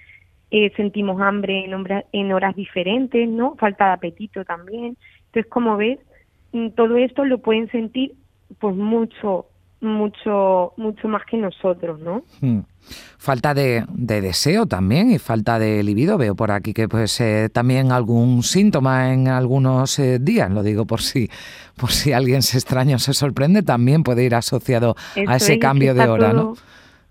eh, 0.52 0.72
sentimos 0.76 1.20
hambre 1.20 1.66
en, 1.66 2.04
en 2.12 2.32
horas 2.34 2.56
diferentes, 2.56 3.28
¿no? 3.28 3.56
Falta 3.56 3.88
de 3.88 3.94
apetito 3.94 4.46
también. 4.46 4.96
Entonces, 5.26 5.48
como 5.50 5.76
ves, 5.76 5.98
mm, 6.52 6.70
todo 6.76 6.98
esto 6.98 7.26
lo 7.26 7.40
pueden 7.40 7.68
sentir 7.72 8.14
pues 8.60 8.76
mucho 8.76 9.48
mucho 9.82 10.74
mucho 10.78 11.08
más 11.08 11.24
que 11.26 11.38
nosotros, 11.38 12.00
¿no? 12.00 12.24
Hmm. 12.42 12.62
Falta 13.18 13.54
de, 13.54 13.86
deseo 13.90 14.66
también 14.66 15.12
y 15.12 15.20
falta 15.20 15.60
de 15.60 15.84
libido. 15.84 16.18
Veo 16.18 16.36
por 16.36 16.52
aquí 16.52 16.74
que 16.74 16.88
pues 16.88 17.20
eh, 17.20 17.50
también 17.52 17.92
algún 17.92 18.44
síntoma 18.44 19.14
en 19.14 19.28
algunos 19.28 20.00
eh, 20.00 20.20
días. 20.20 20.50
Lo 20.50 20.64
digo 20.64 20.86
por 20.86 21.02
si 21.02 21.30
por 21.76 21.92
si 21.92 22.14
alguien 22.14 22.42
se 22.42 22.58
extraña 22.58 22.96
o 22.96 23.00
se 23.00 23.14
sorprende, 23.14 23.62
también 23.62 24.04
puede 24.04 24.24
ir 24.24 24.36
asociado 24.36 24.96
a 25.28 25.36
ese 25.36 25.60
cambio 25.60 25.94
de 25.94 26.08
hora, 26.08 26.34
¿no? 26.34 26.54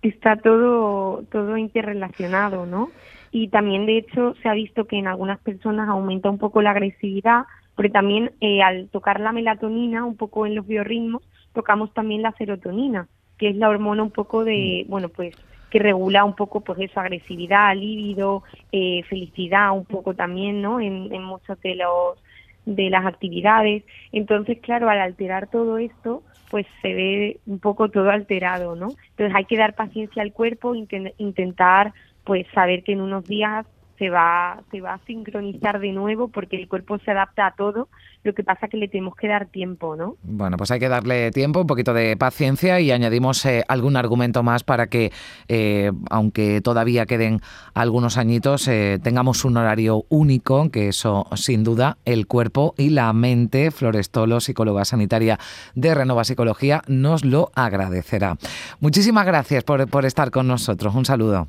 Está 0.03 0.37
todo 0.37 1.25
todo 1.31 1.57
interrelacionado, 1.57 2.67
¿no? 2.67 2.91
Y 3.31 3.49
también 3.49 3.87
de 3.87 3.99
hecho 3.99 4.35
se 4.43 4.49
ha 4.49 4.55
visto 4.55 4.87
que 4.87 4.99
en 4.99 5.09
algunas 5.09 5.39
personas 5.41 5.89
aumenta 5.89 6.31
un 6.31 6.39
poco 6.39 6.63
la 6.63 6.71
agresividad, 6.71 7.43
pero 7.77 7.91
también 7.91 8.33
eh, 8.41 8.63
al 8.63 8.89
tocar 8.89 9.21
la 9.21 9.33
melatonina 9.33 10.05
un 10.05 10.17
poco 10.17 10.47
en 10.47 10.55
los 10.55 10.67
biorritmos 10.67 11.23
tocamos 11.57 11.93
también 11.95 12.23
la 12.23 12.33
serotonina, 12.33 13.09
que 13.39 13.49
es 13.49 13.57
la 13.57 13.71
hormona 13.71 14.03
un 14.03 14.11
poco 14.11 14.45
de, 14.45 14.85
mm. 14.87 14.91
bueno, 14.91 15.09
pues 15.09 15.35
que 15.71 15.79
regula 15.81 16.25
un 16.25 16.37
poco 16.37 16.61
pues 16.61 16.79
esa 16.79 17.01
agresividad, 17.01 17.75
líbido, 17.75 18.45
eh, 18.71 19.03
felicidad 19.09 19.73
un 19.73 19.87
poco 19.87 20.15
también, 20.15 20.63
¿no? 20.63 20.81
En, 20.81 21.13
en 21.13 21.25
muchos 21.25 21.61
de 21.63 21.75
los 21.75 22.19
de 22.67 22.91
las 22.91 23.07
actividades. 23.07 23.85
Entonces, 24.13 24.59
claro, 24.61 24.91
al 24.91 25.01
alterar 25.01 25.49
todo 25.49 25.79
esto, 25.79 26.23
pues 26.51 26.67
se 26.83 26.95
ve 26.95 27.41
un 27.47 27.59
poco 27.59 27.89
todo 27.89 28.11
alterado, 28.11 28.77
¿no? 28.77 28.89
Entonces 29.11 29.35
hay 29.35 29.45
que 29.47 29.57
dar 29.57 29.75
paciencia 29.75 30.23
al 30.23 30.33
cuerpo, 30.33 30.75
intentar 30.75 31.95
pues 32.25 32.47
saber 32.53 32.83
que 32.83 32.93
en 32.93 33.01
unos 33.01 33.25
días 33.25 33.67
se 33.99 34.11
va, 34.11 34.63
se 34.71 34.81
va 34.81 34.95
a 34.95 34.99
sincronizar 35.07 35.81
de 35.81 35.93
nuevo 35.93 36.29
porque 36.29 36.57
el 36.57 36.69
cuerpo 36.69 36.99
se 36.99 37.11
adapta 37.11 37.47
a 37.47 37.51
todo, 37.53 37.89
lo 38.23 38.35
que 38.35 38.43
pasa 38.43 38.69
que 38.69 38.77
le 38.77 38.89
tenemos 38.89 39.15
que 39.15 39.29
dar 39.29 39.47
tiempo, 39.47 39.97
¿no? 39.97 40.17
Bueno, 40.23 40.57
pues 40.57 40.71
hay 40.71 40.81
que 40.81 40.89
darle 40.89 41.31
tiempo, 41.31 41.61
un 41.61 41.67
poquito 41.67 41.95
de 41.95 42.17
paciencia 42.17 42.81
y 42.81 42.91
añadimos 42.91 43.45
eh, 43.47 43.65
algún 43.69 43.97
argumento 43.97 44.43
más 44.43 44.65
para 44.65 44.89
que, 44.89 45.13
eh, 45.49 45.93
aunque 46.11 46.61
todavía 46.61 47.07
queden 47.07 47.41
algunos 47.73 48.19
añitos, 48.19 48.67
eh, 48.69 48.99
tengamos 49.03 49.45
un 49.45 49.57
horario 49.57 50.05
único, 50.09 50.71
que 50.71 50.89
eso 50.89 51.27
sin 51.35 51.65
duda 51.65 51.99
el 52.05 52.27
cuerpo 52.27 52.75
y 52.77 52.91
la 52.91 53.13
mente, 53.13 53.71
Florestolo, 53.71 54.41
psicóloga 54.41 54.85
sanitaria 54.85 55.39
de 55.75 55.95
Renova 55.95 56.25
Psicología, 56.25 56.83
nos 56.89 57.25
lo 57.25 57.51
agradecerá. 57.55 58.37
Muchísimas 58.81 59.25
gracias 59.25 59.65
por, 59.65 59.89
por 59.89 60.05
estar 60.05 60.31
con 60.31 60.49
nosotros. 60.49 60.95
Un 60.95 61.05
saludo. 61.05 61.49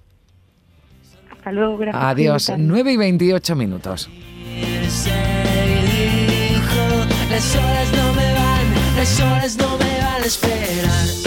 Adiós, 1.93 2.51
9 2.57 2.91
y 2.91 2.97
28 2.97 3.55
minutos. 3.55 4.09
Las 7.29 7.55
horas 7.55 7.91
no 7.95 8.13
me 8.13 8.33
van, 8.33 8.95
las 8.97 9.19
horas 9.19 9.57
no 9.57 9.77
me 9.77 9.99
van 9.99 10.23
a 10.23 10.25
esperar. 10.25 11.26